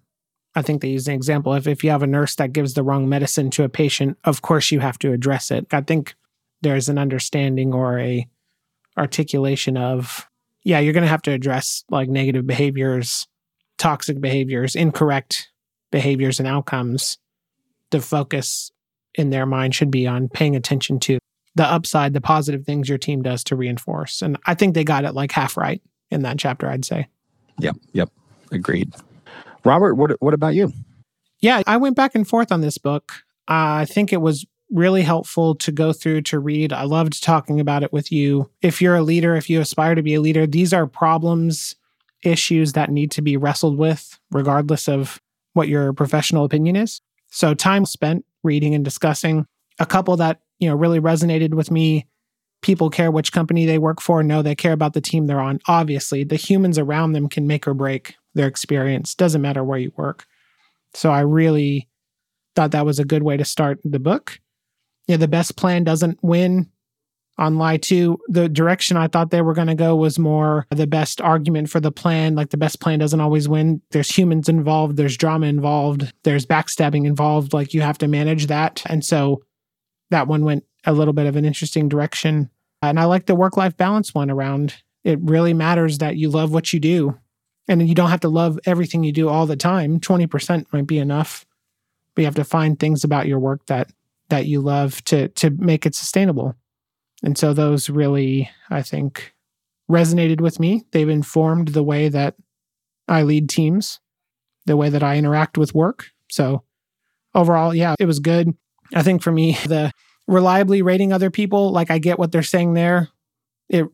I 0.55 0.61
think 0.61 0.81
they 0.81 0.87
used 0.87 1.09
an 1.09 1.13
example 1.13 1.53
if 1.53 1.67
if 1.67 1.83
you 1.83 1.89
have 1.89 2.01
a 2.01 2.07
nurse 2.07 2.35
that 2.35 2.53
gives 2.53 2.73
the 2.73 2.83
wrong 2.83 3.09
medicine 3.09 3.49
to 3.51 3.63
a 3.63 3.69
patient, 3.69 4.17
of 4.23 4.41
course 4.41 4.71
you 4.71 4.79
have 4.79 4.97
to 4.99 5.11
address 5.11 5.51
it. 5.51 5.67
I 5.71 5.81
think 5.81 6.15
there's 6.61 6.89
an 6.89 6.97
understanding 6.97 7.73
or 7.73 7.99
a 7.99 8.25
articulation 8.97 9.77
of 9.77 10.27
yeah 10.63 10.79
you're 10.79 10.93
going 10.93 11.03
to 11.03 11.09
have 11.09 11.21
to 11.21 11.31
address 11.31 11.83
like 11.91 12.09
negative 12.09 12.47
behaviors 12.47 13.27
toxic 13.77 14.19
behaviors 14.19 14.75
incorrect 14.75 15.51
behaviors 15.91 16.39
and 16.39 16.47
outcomes 16.47 17.19
the 17.91 18.01
focus 18.01 18.71
in 19.13 19.29
their 19.29 19.45
mind 19.45 19.75
should 19.75 19.91
be 19.91 20.07
on 20.07 20.27
paying 20.29 20.55
attention 20.55 20.99
to 20.99 21.19
the 21.53 21.63
upside 21.63 22.13
the 22.13 22.21
positive 22.21 22.65
things 22.65 22.89
your 22.89 22.97
team 22.97 23.21
does 23.21 23.43
to 23.43 23.55
reinforce 23.55 24.23
and 24.23 24.35
i 24.47 24.55
think 24.55 24.73
they 24.73 24.83
got 24.83 25.05
it 25.05 25.13
like 25.13 25.31
half 25.31 25.55
right 25.57 25.83
in 26.09 26.23
that 26.23 26.39
chapter 26.39 26.67
i'd 26.67 26.83
say 26.83 27.07
Yep. 27.59 27.75
Yep. 27.93 28.09
Agreed. 28.51 28.93
Robert, 29.63 29.95
what 29.95 30.11
what 30.21 30.33
about 30.33 30.55
you? 30.55 30.71
yeah 31.41 31.61
i 31.67 31.77
went 31.77 31.95
back 31.95 32.15
and 32.15 32.27
forth 32.27 32.51
on 32.51 32.61
this 32.61 32.77
book. 32.77 33.11
Uh, 33.49 33.81
i 33.81 33.85
think 33.85 34.11
it 34.11 34.21
was 34.21 34.45
really 34.69 35.01
helpful 35.01 35.55
to 35.55 35.71
go 35.71 35.93
through 35.93 36.21
to 36.21 36.39
read. 36.39 36.73
I 36.73 36.83
loved 36.83 37.23
talking 37.23 37.61
about 37.61 37.83
it 37.83 37.93
with 37.93 38.11
you. 38.11 38.49
If 38.61 38.81
you're 38.81 38.95
a 38.97 39.01
leader 39.01 39.35
if 39.35 39.49
you 39.49 39.61
aspire 39.61 39.95
to 39.95 40.03
be 40.03 40.15
a 40.15 40.21
leader 40.21 40.45
these 40.45 40.73
are 40.73 40.87
problems 40.87 41.75
issues 42.23 42.73
that 42.73 42.89
need 42.89 43.11
to 43.11 43.21
be 43.21 43.37
wrestled 43.37 43.77
with 43.77 44.19
regardless 44.31 44.89
of 44.89 45.21
what 45.53 45.69
your 45.69 45.93
professional 45.93 46.43
opinion 46.43 46.75
is. 46.75 47.01
So 47.29 47.53
time 47.53 47.85
spent 47.85 48.25
reading 48.43 48.75
and 48.75 48.83
discussing. 48.83 49.45
A 49.79 49.85
couple 49.85 50.17
that 50.17 50.41
you 50.59 50.67
know 50.67 50.75
really 50.75 50.99
resonated 50.99 51.53
with 51.53 51.71
me 51.71 52.07
people 52.63 52.89
care 52.89 53.11
which 53.11 53.31
company 53.31 53.65
they 53.65 53.77
work 53.77 54.01
for 54.01 54.23
no 54.23 54.41
they 54.41 54.55
care 54.55 54.73
about 54.73 54.93
the 54.93 55.01
team 55.01 55.27
they're 55.27 55.39
on. 55.39 55.59
Obviously 55.67 56.23
the 56.23 56.35
humans 56.35 56.77
around 56.77 57.13
them 57.13 57.29
can 57.29 57.47
make 57.47 57.67
or 57.67 57.73
break 57.73 58.15
their 58.33 58.47
experience 58.47 59.15
doesn't 59.15 59.41
matter 59.41 59.63
where 59.63 59.79
you 59.79 59.91
work 59.97 60.25
so 60.93 61.11
I 61.11 61.21
really 61.21 61.87
thought 62.55 62.71
that 62.71 62.85
was 62.85 62.99
a 62.99 63.05
good 63.05 63.23
way 63.23 63.37
to 63.37 63.45
start 63.45 63.79
the 63.83 63.99
book. 63.99 64.39
Yeah, 65.07 65.17
the 65.17 65.27
best 65.27 65.55
plan 65.55 65.83
doesn't 65.83 66.17
win 66.23 66.69
on 67.37 67.57
lie 67.57 67.77
two. 67.77 68.17
The 68.27 68.49
direction 68.49 68.97
I 68.97 69.07
thought 69.07 69.29
they 69.29 69.43
were 69.43 69.53
going 69.53 69.67
to 69.67 69.75
go 69.75 69.95
was 69.95 70.17
more 70.17 70.65
the 70.71 70.87
best 70.87 71.21
argument 71.21 71.69
for 71.69 71.79
the 71.79 71.91
plan. 71.91 72.33
Like 72.33 72.49
the 72.49 72.57
best 72.57 72.81
plan 72.81 72.97
doesn't 72.97 73.21
always 73.21 73.47
win. 73.47 73.81
There's 73.91 74.09
humans 74.09 74.49
involved, 74.49 74.97
there's 74.97 75.17
drama 75.17 75.45
involved, 75.45 76.11
there's 76.23 76.47
backstabbing 76.47 77.05
involved. 77.05 77.53
Like 77.53 77.75
you 77.75 77.81
have 77.81 77.99
to 77.99 78.07
manage 78.07 78.47
that. 78.47 78.81
And 78.87 79.05
so 79.05 79.43
that 80.09 80.27
one 80.27 80.43
went 80.43 80.65
a 80.83 80.93
little 80.93 81.13
bit 81.13 81.27
of 81.27 81.35
an 81.35 81.45
interesting 81.45 81.87
direction. 81.87 82.49
And 82.81 82.99
I 82.99 83.05
like 83.05 83.27
the 83.27 83.35
work 83.35 83.55
life 83.55 83.77
balance 83.77 84.15
one 84.15 84.31
around 84.31 84.75
it 85.03 85.19
really 85.21 85.53
matters 85.53 85.99
that 85.99 86.17
you 86.17 86.29
love 86.29 86.51
what 86.51 86.73
you 86.73 86.79
do 86.79 87.17
and 87.67 87.87
you 87.87 87.95
don't 87.95 88.09
have 88.09 88.21
to 88.21 88.29
love 88.29 88.59
everything 88.65 89.03
you 89.03 89.11
do 89.11 89.29
all 89.29 89.45
the 89.45 89.57
time. 89.57 89.99
20% 89.99 90.65
might 90.71 90.87
be 90.87 90.97
enough 90.97 91.45
but 92.17 92.23
you 92.23 92.25
have 92.25 92.35
to 92.35 92.43
find 92.43 92.79
things 92.79 93.03
about 93.03 93.27
your 93.27 93.37
work 93.37 93.63
that 93.67 93.91
that 94.29 94.47
you 94.47 94.59
love 94.59 95.03
to 95.05 95.27
to 95.29 95.51
make 95.51 95.85
it 95.85 95.93
sustainable. 95.93 96.55
And 97.21 97.37
so 97.37 97.53
those 97.53 97.91
really 97.91 98.49
i 98.71 98.81
think 98.81 99.35
resonated 99.89 100.41
with 100.41 100.59
me. 100.59 100.83
They've 100.91 101.07
informed 101.07 101.69
the 101.69 101.83
way 101.83 102.09
that 102.09 102.33
i 103.07 103.21
lead 103.21 103.49
teams 103.49 103.99
the 104.65 104.75
way 104.75 104.89
that 104.89 105.03
i 105.03 105.15
interact 105.15 105.59
with 105.59 105.75
work. 105.75 106.07
So 106.27 106.63
overall 107.35 107.75
yeah 107.75 107.93
it 107.99 108.07
was 108.07 108.19
good. 108.19 108.51
I 108.95 109.03
think 109.03 109.21
for 109.21 109.31
me 109.31 109.53
the 109.67 109.91
reliably 110.25 110.81
rating 110.81 111.13
other 111.13 111.29
people 111.29 111.71
like 111.71 111.91
i 111.91 111.99
get 111.99 112.17
what 112.17 112.31
they're 112.31 112.41
saying 112.41 112.73
there. 112.73 113.09
It 113.69 113.85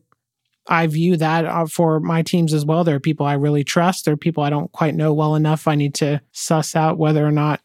I 0.66 0.86
view 0.86 1.16
that 1.16 1.44
uh, 1.44 1.66
for 1.66 2.00
my 2.00 2.22
teams 2.22 2.54
as 2.54 2.64
well. 2.64 2.84
There 2.84 2.96
are 2.96 3.00
people 3.00 3.26
I 3.26 3.34
really 3.34 3.64
trust. 3.64 4.04
There 4.04 4.14
are 4.14 4.18
people 4.18 4.42
I 4.42 4.50
don't 4.50 4.72
quite 4.72 4.94
know 4.94 5.12
well 5.12 5.34
enough. 5.34 5.68
I 5.68 5.74
need 5.74 5.94
to 5.96 6.20
suss 6.32 6.74
out 6.74 6.98
whether 6.98 7.24
or 7.26 7.32
not 7.32 7.60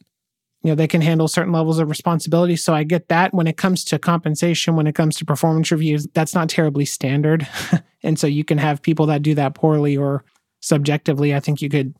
you 0.63 0.69
know 0.69 0.75
they 0.75 0.87
can 0.87 1.01
handle 1.01 1.29
certain 1.29 1.53
levels 1.53 1.79
of 1.79 1.89
responsibility. 1.89 2.57
So 2.57 2.73
I 2.73 2.83
get 2.83 3.07
that. 3.07 3.33
When 3.33 3.47
it 3.47 3.55
comes 3.55 3.85
to 3.85 3.99
compensation, 3.99 4.75
when 4.75 4.87
it 4.87 4.95
comes 4.95 5.15
to 5.17 5.25
performance 5.25 5.71
reviews, 5.71 6.07
that's 6.13 6.35
not 6.35 6.49
terribly 6.49 6.85
standard. 6.85 7.47
and 8.03 8.19
so 8.19 8.27
you 8.27 8.43
can 8.43 8.57
have 8.57 8.81
people 8.81 9.05
that 9.05 9.21
do 9.21 9.33
that 9.35 9.55
poorly 9.55 9.95
or 9.95 10.25
subjectively. 10.59 11.33
I 11.33 11.39
think 11.39 11.61
you 11.61 11.69
could 11.69 11.95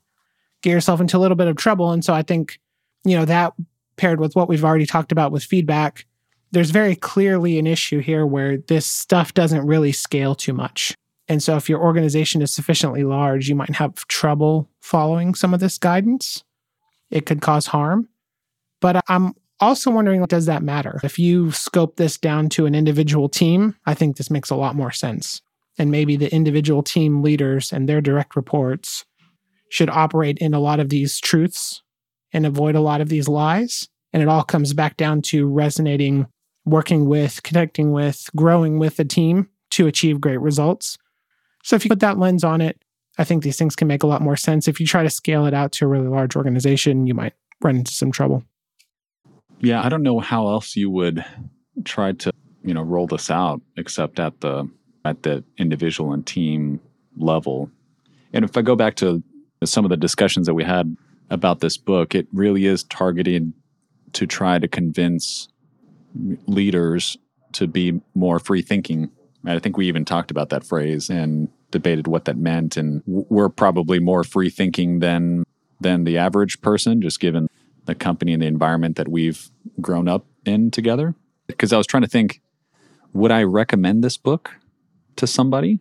get 0.62 0.71
yourself 0.71 0.99
into 0.99 1.15
a 1.15 1.19
little 1.19 1.38
bit 1.38 1.47
of 1.47 1.55
trouble. 1.55 1.91
And 1.91 2.03
so 2.03 2.13
I 2.13 2.21
think 2.21 2.59
you 3.05 3.15
know 3.15 3.25
that 3.25 3.53
paired 3.95 4.19
with 4.19 4.35
what 4.35 4.49
we've 4.49 4.65
already 4.65 4.85
talked 4.85 5.13
about 5.13 5.31
with 5.31 5.43
feedback 5.43 6.05
there's 6.51 6.71
very 6.71 6.95
clearly 6.95 7.59
an 7.59 7.67
issue 7.67 7.99
here 7.99 8.25
where 8.25 8.57
this 8.57 8.85
stuff 8.85 9.33
doesn't 9.33 9.65
really 9.65 9.91
scale 9.91 10.35
too 10.35 10.53
much. 10.53 10.95
And 11.27 11.43
so, 11.43 11.55
if 11.57 11.69
your 11.69 11.79
organization 11.79 12.41
is 12.41 12.53
sufficiently 12.53 13.03
large, 13.03 13.47
you 13.47 13.55
might 13.55 13.75
have 13.75 13.95
trouble 14.07 14.67
following 14.81 15.35
some 15.35 15.53
of 15.53 15.59
this 15.59 15.77
guidance. 15.77 16.43
It 17.12 17.25
could 17.25 17.41
cause 17.41 17.67
harm. 17.67 18.09
But 18.81 19.03
I'm 19.07 19.33
also 19.59 19.91
wondering 19.91 20.23
does 20.25 20.47
that 20.47 20.63
matter? 20.63 20.99
If 21.03 21.19
you 21.19 21.51
scope 21.51 21.97
this 21.97 22.17
down 22.17 22.49
to 22.49 22.65
an 22.65 22.75
individual 22.75 23.29
team, 23.29 23.75
I 23.85 23.93
think 23.93 24.17
this 24.17 24.31
makes 24.31 24.49
a 24.49 24.55
lot 24.55 24.75
more 24.75 24.91
sense. 24.91 25.41
And 25.77 25.91
maybe 25.91 26.15
the 26.15 26.33
individual 26.33 26.83
team 26.83 27.21
leaders 27.21 27.71
and 27.71 27.88
their 27.88 28.01
direct 28.01 28.35
reports 28.35 29.05
should 29.69 29.89
operate 29.89 30.39
in 30.39 30.53
a 30.53 30.59
lot 30.59 30.79
of 30.79 30.89
these 30.89 31.19
truths 31.19 31.83
and 32.33 32.45
avoid 32.45 32.75
a 32.75 32.81
lot 32.81 33.01
of 33.01 33.09
these 33.09 33.27
lies. 33.27 33.88
And 34.12 34.23
it 34.23 34.27
all 34.27 34.43
comes 34.43 34.73
back 34.73 34.97
down 34.97 35.21
to 35.23 35.47
resonating 35.47 36.25
working 36.69 37.05
with, 37.05 37.43
connecting 37.43 37.91
with, 37.91 38.29
growing 38.36 38.79
with 38.79 38.99
a 38.99 39.05
team 39.05 39.49
to 39.71 39.88
achieve 39.88 40.21
great 40.21 40.39
results. 40.39 40.97
So 41.63 41.75
if 41.75 41.84
you 41.86 41.89
put 41.89 41.99
that 41.99 42.17
lens 42.17 42.43
on 42.43 42.62
it, 42.62 42.82
I 43.17 43.23
think 43.23 43.43
these 43.43 43.58
things 43.58 43.75
can 43.75 43.88
make 43.88 44.03
a 44.03 44.08
lot 44.08 44.21
more 44.21 44.38
sense. 44.38 44.67
If 44.67 44.79
you 44.79 44.88
try 44.88 45.03
to 45.03 45.10
scale 45.10 45.45
it 45.45 45.53
out 45.53 45.71
to 45.73 45.86
a 45.86 45.88
really 45.88 46.08
large 46.08 46.36
organization, 46.36 47.05
you 47.05 47.13
might 47.13 47.34
run 47.62 47.77
into 47.77 47.91
some 47.91 48.12
trouble. 48.12 48.43
Yeah, 49.60 49.84
I 49.84 49.89
don't 49.89 50.03
know 50.03 50.19
how 50.19 50.47
else 50.47 50.75
you 50.75 50.89
would 50.89 51.25
try 51.84 52.13
to, 52.13 52.32
you 52.63 52.73
know, 52.73 52.82
roll 52.82 53.08
this 53.08 53.29
out 53.29 53.62
except 53.75 54.19
at 54.19 54.39
the 54.39 54.69
at 55.05 55.23
the 55.23 55.43
individual 55.58 56.13
and 56.13 56.25
team 56.25 56.79
level. 57.17 57.69
And 58.34 58.45
if 58.45 58.55
I 58.55 58.62
go 58.62 58.75
back 58.75 58.95
to 58.95 59.21
some 59.63 59.86
of 59.86 59.89
the 59.89 59.97
discussions 59.97 60.47
that 60.47 60.53
we 60.53 60.63
had 60.63 60.95
about 61.29 61.60
this 61.60 61.77
book, 61.77 62.15
it 62.15 62.27
really 62.32 62.65
is 62.65 62.84
targeted 62.86 63.51
to 64.13 64.25
try 64.25 64.60
to 64.60 64.67
convince 64.67 65.49
leaders 66.47 67.17
to 67.53 67.67
be 67.67 68.01
more 68.15 68.39
free 68.39 68.61
thinking. 68.61 69.09
I 69.45 69.59
think 69.59 69.77
we 69.77 69.87
even 69.87 70.05
talked 70.05 70.31
about 70.31 70.49
that 70.49 70.63
phrase 70.63 71.09
and 71.09 71.49
debated 71.71 72.07
what 72.07 72.25
that 72.25 72.37
meant. 72.37 72.77
And 72.77 73.01
we're 73.05 73.49
probably 73.49 73.99
more 73.99 74.23
free 74.23 74.49
thinking 74.49 74.99
than 74.99 75.43
than 75.81 76.03
the 76.03 76.17
average 76.17 76.61
person, 76.61 77.01
just 77.01 77.19
given 77.19 77.47
the 77.85 77.95
company 77.95 78.33
and 78.33 78.41
the 78.41 78.47
environment 78.47 78.97
that 78.97 79.07
we've 79.07 79.49
grown 79.79 80.09
up 80.09 80.25
in 80.45 80.71
together. 80.71 81.15
Because 81.47 81.71
I 81.71 81.77
was 81.77 81.87
trying 81.87 82.03
to 82.03 82.09
think, 82.09 82.41
would 83.13 83.31
I 83.31 83.43
recommend 83.43 84.03
this 84.03 84.17
book 84.17 84.51
to 85.15 85.25
somebody? 85.25 85.79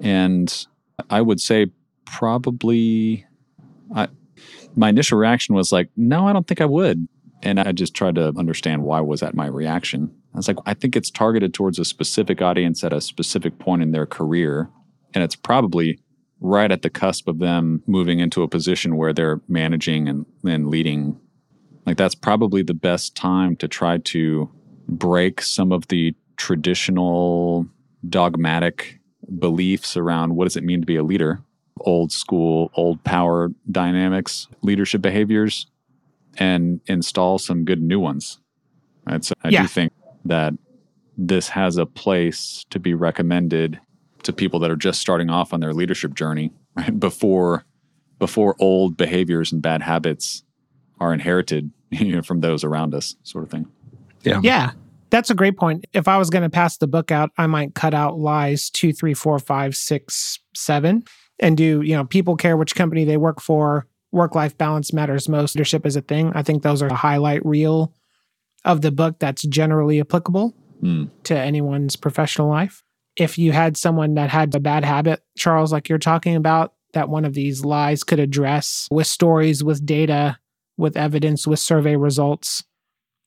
And 0.00 0.66
I 1.10 1.20
would 1.20 1.40
say 1.40 1.72
probably. 2.04 3.26
I, 3.94 4.08
my 4.74 4.90
initial 4.90 5.16
reaction 5.16 5.54
was 5.54 5.72
like, 5.72 5.88
no, 5.96 6.28
I 6.28 6.32
don't 6.32 6.46
think 6.46 6.60
I 6.60 6.66
would 6.66 7.08
and 7.42 7.60
I 7.60 7.72
just 7.72 7.94
tried 7.94 8.16
to 8.16 8.32
understand 8.36 8.82
why 8.82 9.00
was 9.00 9.20
that 9.20 9.34
my 9.34 9.46
reaction. 9.46 10.10
I 10.34 10.38
was 10.38 10.48
like, 10.48 10.58
I 10.66 10.74
think 10.74 10.96
it's 10.96 11.10
targeted 11.10 11.54
towards 11.54 11.78
a 11.78 11.84
specific 11.84 12.42
audience 12.42 12.82
at 12.84 12.92
a 12.92 13.00
specific 13.00 13.58
point 13.58 13.82
in 13.82 13.92
their 13.92 14.06
career, 14.06 14.70
and 15.14 15.22
it's 15.22 15.36
probably 15.36 15.98
right 16.40 16.70
at 16.70 16.82
the 16.82 16.90
cusp 16.90 17.28
of 17.28 17.38
them 17.38 17.82
moving 17.86 18.20
into 18.20 18.42
a 18.42 18.48
position 18.48 18.96
where 18.96 19.12
they're 19.12 19.40
managing 19.48 20.08
and, 20.08 20.26
and 20.44 20.68
leading. 20.68 21.18
Like 21.86 21.96
that's 21.96 22.14
probably 22.14 22.62
the 22.62 22.74
best 22.74 23.14
time 23.16 23.56
to 23.56 23.68
try 23.68 23.98
to 23.98 24.50
break 24.88 25.40
some 25.40 25.72
of 25.72 25.88
the 25.88 26.14
traditional 26.36 27.66
dogmatic 28.08 29.00
beliefs 29.38 29.96
around 29.96 30.36
what 30.36 30.44
does 30.44 30.56
it 30.56 30.64
mean 30.64 30.80
to 30.80 30.86
be 30.86 30.96
a 30.96 31.02
leader 31.02 31.40
old 31.80 32.12
school 32.12 32.70
old 32.74 33.02
power 33.04 33.50
dynamics 33.70 34.46
leadership 34.62 35.02
behaviors 35.02 35.66
and 36.38 36.80
install 36.86 37.38
some 37.38 37.64
good 37.64 37.82
new 37.82 38.00
ones. 38.00 38.38
Right? 39.06 39.24
So 39.24 39.34
I 39.44 39.48
Yeah. 39.50 39.62
do 39.62 39.68
think 39.68 39.92
that 40.24 40.54
this 41.16 41.48
has 41.50 41.76
a 41.76 41.86
place 41.86 42.64
to 42.70 42.78
be 42.78 42.94
recommended 42.94 43.80
to 44.24 44.32
people 44.32 44.58
that 44.60 44.70
are 44.70 44.76
just 44.76 45.00
starting 45.00 45.30
off 45.30 45.52
on 45.52 45.60
their 45.60 45.72
leadership 45.72 46.14
journey, 46.14 46.52
right? 46.74 46.98
Before 46.98 47.64
before 48.18 48.56
old 48.58 48.96
behaviors 48.96 49.52
and 49.52 49.60
bad 49.60 49.82
habits 49.82 50.42
are 51.00 51.12
inherited 51.12 51.70
you 51.90 52.12
know, 52.16 52.22
from 52.22 52.40
those 52.40 52.64
around 52.64 52.94
us, 52.94 53.14
sort 53.22 53.44
of 53.44 53.50
thing. 53.50 53.66
Yeah, 54.24 54.40
Yeah. 54.42 54.70
that's 55.10 55.30
a 55.30 55.34
great 55.34 55.56
point. 55.56 55.84
If 55.92 56.08
I 56.08 56.16
was 56.18 56.30
going 56.30 56.42
to 56.42 56.50
pass 56.50 56.78
the 56.78 56.86
book 56.88 57.12
out, 57.12 57.30
I 57.38 57.46
might 57.46 57.74
cut 57.74 57.94
out 57.94 58.18
lies 58.18 58.70
two, 58.70 58.92
three, 58.92 59.14
four, 59.14 59.38
five, 59.38 59.76
six, 59.76 60.38
seven, 60.54 61.04
and 61.38 61.56
do, 61.56 61.82
you 61.82 61.94
know, 61.94 62.04
people 62.04 62.34
care 62.36 62.56
which 62.56 62.74
company 62.74 63.04
they 63.04 63.18
work 63.18 63.40
for, 63.40 63.86
work 64.12 64.34
life 64.34 64.56
balance 64.56 64.92
matters 64.92 65.28
most, 65.28 65.54
leadership 65.54 65.84
is 65.86 65.96
a 65.96 66.00
thing. 66.00 66.32
I 66.34 66.42
think 66.42 66.62
those 66.62 66.82
are 66.82 66.88
the 66.88 66.94
highlight 66.94 67.44
reel 67.44 67.92
of 68.64 68.80
the 68.80 68.92
book 68.92 69.18
that's 69.18 69.42
generally 69.42 70.00
applicable 70.00 70.54
Hmm. 70.80 71.04
to 71.24 71.38
anyone's 71.38 71.96
professional 71.96 72.48
life. 72.48 72.82
If 73.16 73.38
you 73.38 73.52
had 73.52 73.76
someone 73.78 74.14
that 74.14 74.28
had 74.28 74.54
a 74.54 74.60
bad 74.60 74.84
habit, 74.84 75.22
Charles, 75.38 75.72
like 75.72 75.88
you're 75.88 75.98
talking 75.98 76.36
about, 76.36 76.74
that 76.92 77.08
one 77.08 77.24
of 77.24 77.34
these 77.34 77.64
lies 77.64 78.04
could 78.04 78.20
address 78.20 78.86
with 78.90 79.06
stories, 79.06 79.64
with 79.64 79.84
data, 79.86 80.38
with 80.76 80.96
evidence, 80.96 81.46
with 81.46 81.58
survey 81.58 81.96
results, 81.96 82.62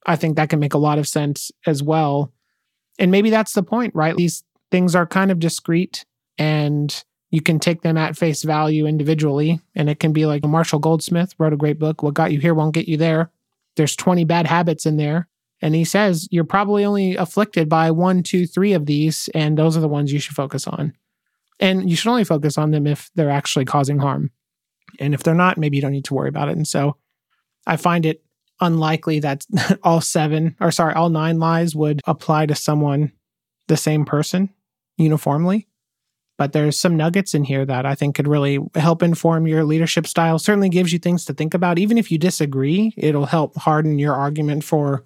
I 0.05 0.15
think 0.15 0.35
that 0.35 0.49
can 0.49 0.59
make 0.59 0.73
a 0.75 0.79
lot 0.79 0.99
of 0.99 1.07
sense 1.07 1.51
as 1.65 1.81
well. 1.83 2.31
And 2.99 3.11
maybe 3.11 3.29
that's 3.29 3.53
the 3.53 3.63
point, 3.63 3.93
right? 3.95 4.15
These 4.15 4.43
things 4.71 4.95
are 4.95 5.05
kind 5.07 5.31
of 5.31 5.39
discrete 5.39 6.05
and 6.37 7.03
you 7.31 7.41
can 7.41 7.59
take 7.59 7.81
them 7.81 7.97
at 7.97 8.17
face 8.17 8.43
value 8.43 8.87
individually. 8.87 9.59
And 9.75 9.89
it 9.89 9.99
can 9.99 10.13
be 10.13 10.25
like 10.25 10.43
Marshall 10.43 10.79
Goldsmith 10.79 11.35
wrote 11.37 11.53
a 11.53 11.57
great 11.57 11.79
book, 11.79 12.01
What 12.01 12.15
Got 12.15 12.31
You 12.31 12.39
Here 12.39 12.53
Won't 12.53 12.73
Get 12.73 12.87
You 12.87 12.97
There. 12.97 13.31
There's 13.75 13.95
20 13.95 14.23
bad 14.25 14.47
habits 14.47 14.85
in 14.85 14.97
there. 14.97 15.27
And 15.61 15.75
he 15.75 15.83
says 15.83 16.27
you're 16.31 16.43
probably 16.43 16.85
only 16.85 17.15
afflicted 17.15 17.69
by 17.69 17.91
one, 17.91 18.23
two, 18.23 18.47
three 18.47 18.73
of 18.73 18.85
these, 18.85 19.29
and 19.33 19.57
those 19.57 19.75
are 19.75 19.81
the 19.81 19.89
ones 19.89 20.11
you 20.11 20.19
should 20.19 20.35
focus 20.35 20.67
on. 20.67 20.93
And 21.59 21.89
you 21.89 21.95
should 21.95 22.09
only 22.09 22.23
focus 22.23 22.57
on 22.57 22.71
them 22.71 22.87
if 22.87 23.11
they're 23.15 23.29
actually 23.29 23.65
causing 23.65 23.99
harm. 23.99 24.31
And 24.99 25.13
if 25.13 25.23
they're 25.23 25.35
not, 25.35 25.57
maybe 25.57 25.75
you 25.75 25.81
don't 25.81 25.91
need 25.91 26.05
to 26.05 26.13
worry 26.13 26.29
about 26.29 26.47
it. 26.47 26.55
And 26.55 26.67
so 26.67 26.95
I 27.67 27.75
find 27.75 28.05
it 28.05 28.23
unlikely 28.61 29.19
that 29.19 29.45
all 29.83 30.01
seven, 30.01 30.55
or 30.59 30.71
sorry, 30.71 30.93
all 30.93 31.09
nine 31.09 31.39
lies 31.39 31.75
would 31.75 32.01
apply 32.05 32.45
to 32.47 32.55
someone, 32.55 33.11
the 33.67 33.77
same 33.77 34.05
person, 34.05 34.49
uniformly. 34.97 35.68
But 36.39 36.53
there's 36.53 36.79
some 36.79 36.95
nuggets 36.95 37.33
in 37.33 37.43
here 37.43 37.65
that 37.65 37.85
I 37.85 37.95
think 37.95 38.15
could 38.15 38.27
really 38.27 38.59
help 38.75 39.03
inform 39.03 39.45
your 39.45 39.65
leadership 39.65 40.07
style. 40.07 40.39
Certainly 40.39 40.69
gives 40.69 40.93
you 40.93 40.97
things 40.97 41.25
to 41.25 41.33
think 41.33 41.53
about. 41.53 41.77
Even 41.77 41.97
if 41.97 42.09
you 42.13 42.17
disagree, 42.17 42.93
it'll 42.95 43.25
help 43.25 43.57
harden 43.57 43.99
your 43.99 44.13
argument 44.13 44.63
for 44.63 45.03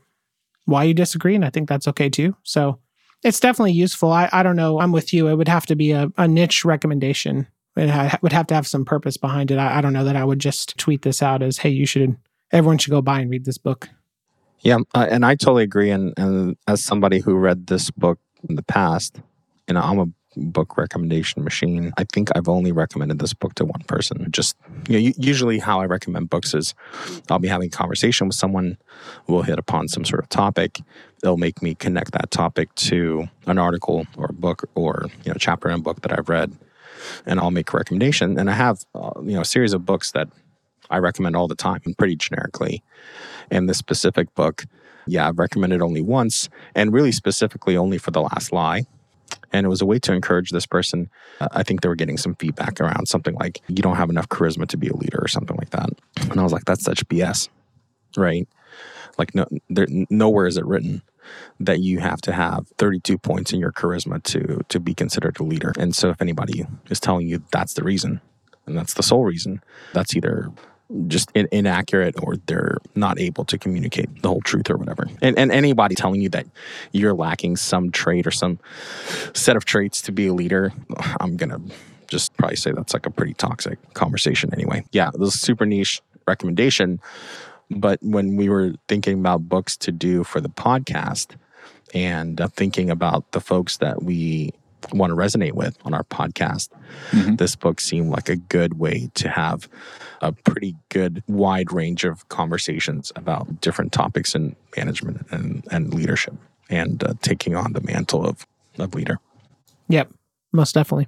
why 0.65 0.83
you 0.83 0.93
disagree. 0.93 1.33
And 1.33 1.43
I 1.43 1.49
think 1.49 1.67
that's 1.67 1.87
okay 1.87 2.07
too. 2.07 2.35
So 2.43 2.77
it's 3.23 3.39
definitely 3.39 3.71
useful. 3.71 4.11
I, 4.11 4.29
I 4.31 4.43
don't 4.43 4.55
know. 4.55 4.79
I'm 4.79 4.91
with 4.91 5.11
you. 5.11 5.27
It 5.27 5.33
would 5.33 5.47
have 5.47 5.65
to 5.65 5.75
be 5.75 5.91
a, 5.91 6.11
a 6.17 6.27
niche 6.27 6.63
recommendation. 6.63 7.47
It 7.75 8.21
would 8.21 8.31
have 8.31 8.45
to 8.47 8.53
have 8.53 8.67
some 8.67 8.85
purpose 8.85 9.17
behind 9.17 9.49
it. 9.49 9.57
I, 9.57 9.79
I 9.79 9.81
don't 9.81 9.93
know 9.93 10.03
that 10.03 10.15
I 10.15 10.23
would 10.23 10.37
just 10.37 10.77
tweet 10.77 11.01
this 11.01 11.23
out 11.23 11.41
as, 11.41 11.57
hey, 11.57 11.69
you 11.69 11.87
should, 11.87 12.15
everyone 12.51 12.77
should 12.77 12.91
go 12.91 13.01
buy 13.01 13.21
and 13.21 13.31
read 13.31 13.45
this 13.45 13.57
book. 13.57 13.89
Yeah, 14.59 14.77
uh, 14.93 15.07
and 15.09 15.25
I 15.25 15.33
totally 15.33 15.63
agree. 15.63 15.89
And, 15.89 16.13
and 16.15 16.57
as 16.67 16.83
somebody 16.83 17.21
who 17.21 17.33
read 17.33 17.65
this 17.65 17.89
book 17.89 18.19
in 18.47 18.55
the 18.55 18.61
past, 18.61 19.19
you 19.67 19.73
know, 19.73 19.81
I'm 19.81 19.99
a 19.99 20.05
book 20.35 20.77
recommendation 20.77 21.43
machine. 21.43 21.93
I 21.97 22.03
think 22.05 22.29
I've 22.35 22.47
only 22.47 22.71
recommended 22.71 23.19
this 23.19 23.33
book 23.33 23.55
to 23.55 23.65
one 23.65 23.81
person. 23.87 24.27
Just 24.31 24.55
you 24.87 24.99
know, 24.99 25.13
usually 25.17 25.59
how 25.59 25.79
I 25.79 25.85
recommend 25.85 26.29
books 26.29 26.53
is 26.53 26.73
I'll 27.29 27.39
be 27.39 27.47
having 27.47 27.67
a 27.67 27.71
conversation 27.71 28.27
with 28.27 28.35
someone, 28.35 28.77
we'll 29.27 29.43
hit 29.43 29.59
upon 29.59 29.87
some 29.87 30.05
sort 30.05 30.21
of 30.21 30.29
topic. 30.29 30.81
It'll 31.21 31.37
make 31.37 31.61
me 31.61 31.75
connect 31.75 32.11
that 32.11 32.31
topic 32.31 32.73
to 32.75 33.27
an 33.45 33.57
article 33.57 34.05
or 34.17 34.27
a 34.29 34.33
book 34.33 34.69
or 34.75 35.05
you 35.23 35.31
know 35.31 35.37
chapter 35.39 35.69
in 35.69 35.75
a 35.75 35.81
book 35.81 36.01
that 36.01 36.17
I've 36.17 36.29
read, 36.29 36.53
and 37.25 37.39
I'll 37.39 37.51
make 37.51 37.73
a 37.73 37.77
recommendation. 37.77 38.37
And 38.37 38.49
I 38.49 38.53
have 38.53 38.83
uh, 38.95 39.11
you 39.23 39.33
know 39.33 39.41
a 39.41 39.45
series 39.45 39.73
of 39.73 39.85
books 39.85 40.11
that 40.11 40.29
I 40.89 40.97
recommend 40.97 41.35
all 41.35 41.47
the 41.47 41.55
time, 41.55 41.81
and 41.85 41.97
pretty 41.97 42.15
generically. 42.15 42.83
And 43.49 43.69
this 43.69 43.77
specific 43.77 44.33
book, 44.35 44.65
yeah, 45.07 45.27
I've 45.27 45.39
recommended 45.39 45.81
only 45.81 46.01
once, 46.01 46.49
and 46.75 46.93
really 46.93 47.11
specifically 47.11 47.77
only 47.77 47.97
for 47.97 48.11
the 48.11 48.21
last 48.21 48.51
lie 48.51 48.85
and 49.51 49.65
it 49.65 49.69
was 49.69 49.81
a 49.81 49.85
way 49.85 49.99
to 49.99 50.13
encourage 50.13 50.51
this 50.51 50.65
person. 50.65 51.09
I 51.39 51.63
think 51.63 51.81
they 51.81 51.89
were 51.89 51.95
getting 51.95 52.17
some 52.17 52.35
feedback 52.35 52.79
around 52.79 53.07
something 53.07 53.35
like, 53.35 53.61
you 53.67 53.81
don't 53.81 53.95
have 53.95 54.09
enough 54.09 54.29
charisma 54.29 54.67
to 54.67 54.77
be 54.77 54.87
a 54.87 54.95
leader 54.95 55.19
or 55.21 55.27
something 55.27 55.57
like 55.57 55.71
that. 55.71 55.89
And 56.29 56.39
I 56.39 56.43
was 56.43 56.53
like, 56.53 56.65
that's 56.65 56.83
such 56.83 57.07
BS, 57.07 57.49
right? 58.17 58.47
Like, 59.17 59.35
no, 59.35 59.45
there, 59.69 59.87
nowhere 60.09 60.47
is 60.47 60.57
it 60.57 60.65
written 60.65 61.03
that 61.59 61.79
you 61.79 61.99
have 61.99 62.21
to 62.21 62.33
have 62.33 62.67
32 62.77 63.17
points 63.17 63.53
in 63.53 63.59
your 63.59 63.71
charisma 63.71 64.21
to 64.23 64.61
to 64.67 64.79
be 64.79 64.93
considered 64.93 65.39
a 65.39 65.43
leader. 65.43 65.71
And 65.77 65.95
so 65.95 66.09
if 66.09 66.21
anybody 66.21 66.65
is 66.89 66.99
telling 66.99 67.27
you 67.27 67.43
that's 67.51 67.73
the 67.73 67.83
reason 67.83 68.21
and 68.65 68.77
that's 68.77 68.93
the 68.93 69.03
sole 69.03 69.23
reason, 69.23 69.61
that's 69.93 70.15
either 70.15 70.51
just 71.07 71.31
in, 71.33 71.47
inaccurate 71.51 72.15
or 72.21 72.37
they're 72.45 72.77
not 72.95 73.19
able 73.19 73.45
to 73.45 73.57
communicate 73.57 74.21
the 74.21 74.27
whole 74.27 74.41
truth 74.41 74.69
or 74.69 74.77
whatever. 74.77 75.07
And, 75.21 75.37
and 75.37 75.51
anybody 75.51 75.95
telling 75.95 76.21
you 76.21 76.29
that 76.29 76.45
you're 76.91 77.13
lacking 77.13 77.57
some 77.57 77.91
trait 77.91 78.27
or 78.27 78.31
some 78.31 78.59
set 79.33 79.55
of 79.55 79.65
traits 79.65 80.01
to 80.03 80.11
be 80.11 80.27
a 80.27 80.33
leader, 80.33 80.71
I'm 81.19 81.37
going 81.37 81.49
to 81.49 81.61
just 82.07 82.35
probably 82.37 82.57
say 82.57 82.71
that's 82.71 82.93
like 82.93 83.05
a 83.05 83.09
pretty 83.09 83.33
toxic 83.33 83.79
conversation 83.93 84.53
anyway. 84.53 84.85
Yeah, 84.91 85.09
this 85.13 85.33
is 85.33 85.41
super 85.41 85.65
niche 85.65 86.01
recommendation. 86.27 86.99
But 87.71 87.99
when 88.03 88.35
we 88.35 88.49
were 88.49 88.73
thinking 88.87 89.19
about 89.19 89.49
books 89.49 89.75
to 89.77 89.91
do 89.91 90.23
for 90.23 90.39
the 90.41 90.49
podcast 90.49 91.35
and 91.93 92.39
uh, 92.39 92.47
thinking 92.49 92.89
about 92.89 93.31
the 93.31 93.39
folks 93.39 93.77
that 93.77 94.03
we 94.03 94.53
want 94.91 95.11
to 95.11 95.15
resonate 95.15 95.53
with 95.53 95.77
on 95.85 95.93
our 95.93 96.03
podcast, 96.03 96.69
mm-hmm. 97.11 97.35
this 97.35 97.55
book 97.55 97.79
seemed 97.79 98.09
like 98.09 98.29
a 98.29 98.35
good 98.35 98.79
way 98.79 99.09
to 99.15 99.29
have 99.29 99.69
a 100.21 100.31
pretty 100.31 100.75
good 100.89 101.23
wide 101.27 101.71
range 101.71 102.03
of 102.03 102.27
conversations 102.29 103.11
about 103.15 103.61
different 103.61 103.91
topics 103.91 104.35
in 104.35 104.55
management 104.77 105.25
and, 105.31 105.65
and 105.71 105.93
leadership 105.93 106.33
and 106.69 107.03
uh, 107.03 107.13
taking 107.21 107.55
on 107.55 107.73
the 107.73 107.81
mantle 107.81 108.25
of, 108.25 108.45
of 108.79 108.95
leader. 108.95 109.19
Yep, 109.89 110.11
most 110.51 110.73
definitely. 110.73 111.07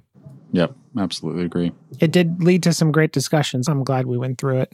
Yep, 0.52 0.74
absolutely 0.98 1.44
agree. 1.44 1.72
It 2.00 2.12
did 2.12 2.42
lead 2.42 2.62
to 2.64 2.72
some 2.72 2.92
great 2.92 3.12
discussions. 3.12 3.68
I'm 3.68 3.84
glad 3.84 4.06
we 4.06 4.18
went 4.18 4.38
through 4.38 4.60
it. 4.60 4.72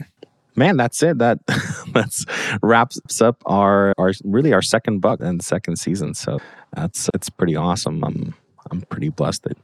Man, 0.55 0.77
that's 0.77 1.03
it. 1.03 1.19
That 1.19 1.39
that's 1.95 2.27
wraps 2.63 3.23
up 3.23 3.43
our 3.47 3.95
our 3.97 4.13
really 4.25 4.53
our 4.53 4.61
second 4.61 5.01
book 5.01 5.21
and 5.21 5.43
second 5.43 5.77
season. 5.77 6.15
So 6.15 6.39
that's 6.75 7.09
it's 7.15 7.31
pretty 7.31 7.57
awesome. 7.57 8.05
I'm 8.05 8.35
I'm 8.73 8.81
pretty 8.83 9.11
blessed 9.11 9.45
that 9.45 9.59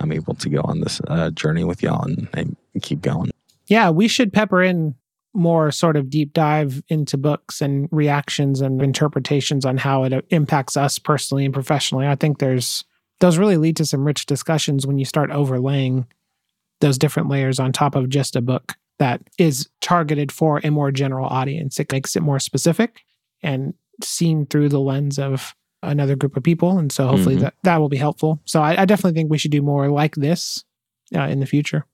I'm 0.00 0.12
able 0.12 0.34
to 0.34 0.48
go 0.48 0.60
on 0.64 0.80
this 0.80 1.00
uh, 1.08 1.30
journey 1.30 1.64
with 1.64 1.82
y'all 1.82 2.02
and, 2.04 2.28
and 2.32 2.56
keep 2.82 3.02
going. 3.02 3.30
Yeah, 3.66 3.90
we 3.90 4.08
should 4.08 4.32
pepper 4.32 4.62
in 4.62 4.94
more 5.32 5.70
sort 5.70 5.96
of 5.96 6.10
deep 6.10 6.32
dive 6.32 6.82
into 6.88 7.16
books 7.16 7.60
and 7.60 7.88
reactions 7.92 8.60
and 8.60 8.82
interpretations 8.82 9.64
on 9.64 9.76
how 9.76 10.02
it 10.04 10.24
impacts 10.30 10.76
us 10.76 10.98
personally 10.98 11.44
and 11.44 11.54
professionally. 11.54 12.06
I 12.06 12.16
think 12.16 12.38
there's 12.38 12.84
those 13.20 13.38
really 13.38 13.56
lead 13.56 13.76
to 13.76 13.84
some 13.86 14.04
rich 14.04 14.26
discussions 14.26 14.86
when 14.86 14.98
you 14.98 15.04
start 15.04 15.30
overlaying 15.30 16.06
those 16.80 16.98
different 16.98 17.28
layers 17.28 17.60
on 17.60 17.70
top 17.70 17.94
of 17.94 18.08
just 18.08 18.34
a 18.34 18.40
book 18.40 18.74
that 18.98 19.20
is 19.38 19.68
targeted 19.80 20.32
for 20.32 20.60
a 20.64 20.70
more 20.70 20.90
general 20.90 21.26
audience. 21.26 21.78
It 21.78 21.92
makes 21.92 22.16
it 22.16 22.22
more 22.22 22.38
specific 22.38 23.02
and 23.42 23.74
seen 24.02 24.46
through 24.46 24.70
the 24.70 24.80
lens 24.80 25.18
of 25.18 25.54
another 25.82 26.16
group 26.16 26.36
of 26.36 26.42
people. 26.42 26.78
And 26.78 26.92
so 26.92 27.08
hopefully 27.08 27.36
mm-hmm. 27.36 27.44
that, 27.44 27.54
that 27.62 27.78
will 27.78 27.88
be 27.88 27.96
helpful. 27.96 28.40
So 28.44 28.62
I, 28.62 28.82
I, 28.82 28.84
definitely 28.84 29.18
think 29.18 29.30
we 29.30 29.38
should 29.38 29.50
do 29.50 29.62
more 29.62 29.88
like 29.88 30.14
this 30.14 30.64
uh, 31.14 31.22
in 31.22 31.40
the 31.40 31.46
future. 31.46 31.86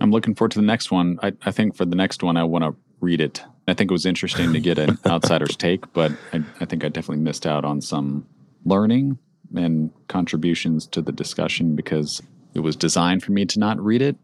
I'm 0.00 0.10
looking 0.10 0.34
forward 0.34 0.52
to 0.52 0.60
the 0.60 0.66
next 0.66 0.90
one. 0.90 1.18
I, 1.22 1.32
I 1.44 1.50
think 1.50 1.76
for 1.76 1.84
the 1.84 1.96
next 1.96 2.22
one, 2.22 2.36
I 2.36 2.44
want 2.44 2.64
to 2.64 2.76
read 3.00 3.20
it. 3.20 3.42
I 3.66 3.74
think 3.74 3.90
it 3.90 3.94
was 3.94 4.06
interesting 4.06 4.52
to 4.52 4.60
get 4.60 4.78
an 4.78 4.98
outsider's 5.06 5.56
take, 5.56 5.92
but 5.92 6.12
I, 6.32 6.42
I 6.60 6.64
think 6.66 6.84
I 6.84 6.88
definitely 6.88 7.22
missed 7.22 7.46
out 7.46 7.64
on 7.64 7.80
some 7.80 8.26
learning 8.64 9.18
and 9.54 9.90
contributions 10.08 10.86
to 10.88 11.02
the 11.02 11.12
discussion 11.12 11.74
because 11.74 12.22
it 12.54 12.60
was 12.60 12.76
designed 12.76 13.22
for 13.22 13.32
me 13.32 13.44
to 13.46 13.58
not 13.58 13.78
read 13.80 14.02
it. 14.02 14.16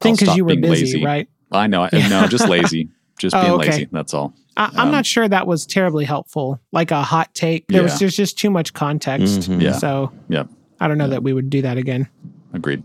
I 0.00 0.04
think 0.04 0.20
because 0.20 0.36
you 0.36 0.44
were 0.44 0.56
busy, 0.56 0.84
lazy. 0.86 1.04
right? 1.04 1.28
I 1.50 1.66
know. 1.66 1.82
I, 1.82 2.08
no, 2.08 2.26
just 2.26 2.48
lazy. 2.48 2.88
Just 3.18 3.34
oh, 3.36 3.40
being 3.40 3.52
okay. 3.54 3.70
lazy. 3.70 3.88
That's 3.92 4.14
all. 4.14 4.34
I, 4.56 4.66
am 4.66 4.78
um, 4.78 4.90
not 4.90 5.06
sure 5.06 5.28
that 5.28 5.46
was 5.46 5.66
terribly 5.66 6.04
helpful. 6.04 6.60
Like 6.72 6.90
a 6.90 7.02
hot 7.02 7.32
take. 7.34 7.66
There 7.68 7.78
yeah. 7.78 7.84
was 7.84 7.98
there's 7.98 8.16
just 8.16 8.38
too 8.38 8.50
much 8.50 8.72
context. 8.72 9.40
Mm-hmm. 9.40 9.60
Yeah. 9.60 9.72
So 9.72 10.12
yeah. 10.28 10.44
I 10.80 10.88
don't 10.88 10.98
know 10.98 11.04
yeah. 11.04 11.10
that 11.10 11.22
we 11.22 11.32
would 11.32 11.50
do 11.50 11.62
that 11.62 11.78
again. 11.78 12.08
Agreed. 12.52 12.82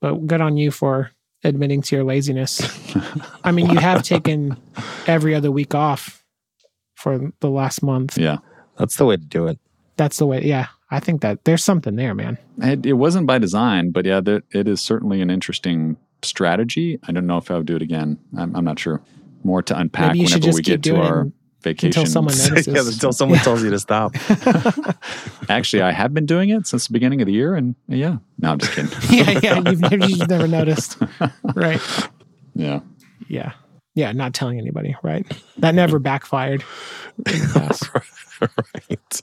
But 0.00 0.26
good 0.26 0.40
on 0.40 0.56
you 0.56 0.70
for 0.70 1.10
admitting 1.44 1.82
to 1.82 1.96
your 1.96 2.04
laziness. 2.04 2.60
I 3.44 3.52
mean, 3.52 3.70
you 3.70 3.78
have 3.78 4.02
taken 4.02 4.56
every 5.06 5.34
other 5.34 5.50
week 5.50 5.74
off 5.74 6.24
for 6.96 7.32
the 7.40 7.50
last 7.50 7.82
month. 7.82 8.18
Yeah. 8.18 8.38
That's 8.78 8.96
the 8.96 9.04
way 9.04 9.16
to 9.16 9.24
do 9.24 9.46
it. 9.46 9.58
That's 9.96 10.18
the 10.18 10.26
way. 10.26 10.42
Yeah. 10.42 10.68
I 10.90 11.00
think 11.00 11.20
that 11.22 11.44
there's 11.44 11.64
something 11.64 11.96
there, 11.96 12.14
man. 12.14 12.38
It, 12.58 12.86
it 12.86 12.92
wasn't 12.94 13.26
by 13.26 13.38
design, 13.38 13.90
but 13.90 14.04
yeah, 14.04 14.20
there, 14.20 14.42
it 14.52 14.68
is 14.68 14.80
certainly 14.80 15.20
an 15.20 15.30
interesting 15.30 15.96
strategy. 16.22 16.98
I 17.08 17.12
don't 17.12 17.26
know 17.26 17.38
if 17.38 17.50
I 17.50 17.56
would 17.56 17.66
do 17.66 17.76
it 17.76 17.82
again. 17.82 18.18
I'm, 18.36 18.54
I'm 18.54 18.64
not 18.64 18.78
sure. 18.78 19.00
More 19.46 19.62
to 19.62 19.78
unpack 19.78 20.16
whenever 20.16 20.50
we 20.50 20.60
get 20.60 20.82
to 20.82 20.96
our 20.96 21.30
vacation. 21.62 22.00
Until 22.00 22.06
someone 22.06 22.34
notices. 22.38 22.66
yeah, 22.66 22.80
until 22.80 23.12
someone 23.12 23.38
tells 23.38 23.62
you 23.62 23.70
to 23.70 23.78
stop. 23.78 24.16
Actually, 25.48 25.82
I 25.82 25.92
have 25.92 26.12
been 26.12 26.26
doing 26.26 26.48
it 26.50 26.66
since 26.66 26.88
the 26.88 26.92
beginning 26.92 27.22
of 27.22 27.26
the 27.26 27.32
year, 27.32 27.54
and 27.54 27.76
yeah, 27.86 28.16
no, 28.38 28.50
I'm 28.50 28.58
just 28.58 28.72
kidding. 28.72 28.90
yeah, 29.16 29.38
yeah, 29.40 29.70
you've 29.70 29.80
never, 29.80 29.96
you've 30.04 30.28
never 30.28 30.48
noticed, 30.48 30.98
right? 31.54 31.80
Yeah, 32.54 32.80
yeah, 33.28 33.52
yeah. 33.94 34.10
Not 34.10 34.34
telling 34.34 34.58
anybody, 34.58 34.96
right? 35.04 35.24
That 35.58 35.76
never 35.76 36.00
backfired. 36.00 36.64
right. 37.24 39.22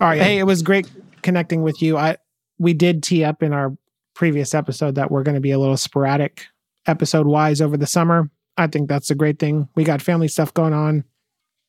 All 0.00 0.08
right. 0.08 0.22
Hey, 0.22 0.38
it 0.38 0.44
was 0.44 0.62
great 0.62 0.90
connecting 1.20 1.62
with 1.62 1.82
you. 1.82 1.98
I 1.98 2.16
we 2.58 2.72
did 2.72 3.02
tee 3.02 3.22
up 3.22 3.42
in 3.42 3.52
our 3.52 3.76
previous 4.14 4.54
episode 4.54 4.94
that 4.94 5.10
we're 5.10 5.22
going 5.22 5.34
to 5.34 5.40
be 5.40 5.50
a 5.50 5.58
little 5.58 5.76
sporadic 5.76 6.46
episode 6.86 7.26
wise 7.26 7.60
over 7.60 7.76
the 7.76 7.86
summer. 7.86 8.30
I 8.62 8.66
think 8.68 8.88
that's 8.88 9.10
a 9.10 9.14
great 9.14 9.38
thing. 9.38 9.68
We 9.74 9.84
got 9.84 10.00
family 10.00 10.28
stuff 10.28 10.54
going 10.54 10.72
on 10.72 11.04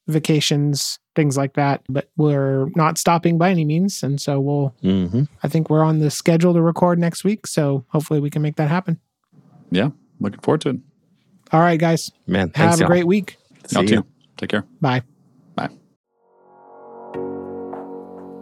vacations, 0.08 1.00
things 1.16 1.38
like 1.38 1.54
that. 1.54 1.82
But 1.90 2.10
we're 2.18 2.68
not 2.76 2.98
stopping 2.98 3.38
by 3.38 3.50
any 3.50 3.66
means. 3.66 4.04
And 4.04 4.20
so 4.20 4.40
we'll, 4.40 4.76
mm-hmm. 4.84 5.24
I 5.44 5.48
think 5.48 5.70
we're 5.70 5.84
on 5.84 6.00
the 6.00 6.12
schedule 6.12 6.54
to 6.54 6.62
record 6.62 7.00
next 7.00 7.24
week. 7.24 7.48
So 7.48 7.86
hopefully 7.90 8.20
we 8.20 8.30
can 8.30 8.42
make 8.42 8.56
that 8.58 8.70
happen. 8.70 9.00
Yeah. 9.72 9.90
Looking 10.20 10.40
forward 10.40 10.62
to 10.62 10.70
it. 10.70 10.78
All 11.52 11.60
right, 11.60 11.80
guys. 11.80 12.12
Man, 12.26 12.50
thanks, 12.50 12.80
have 12.80 12.86
a 12.86 12.88
great 12.88 13.06
week. 13.06 13.38
See 13.68 13.82
you 13.82 13.88
too. 13.88 14.06
Take 14.38 14.50
care. 14.50 14.66
Bye. 14.82 15.04
Bye. 15.56 15.70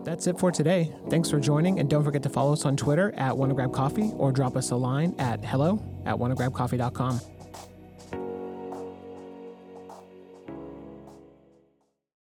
That's 0.04 0.28
it 0.28 0.40
for 0.40 0.52
today. 0.52 0.94
Thanks 1.10 1.30
for 1.30 1.40
joining, 1.40 1.80
and 1.80 1.90
don't 1.90 2.04
forget 2.04 2.24
to 2.24 2.30
follow 2.30 2.54
us 2.54 2.66
on 2.66 2.78
Twitter 2.78 3.14
at 3.18 3.34
WannaGrabCoffee 3.34 4.18
or 4.18 4.32
drop 4.32 4.56
us 4.56 4.72
a 4.72 4.76
line 4.76 5.14
at 5.20 5.44
hello 5.44 5.84
at 6.06 6.16
wannagrabcoffee.com. 6.16 7.20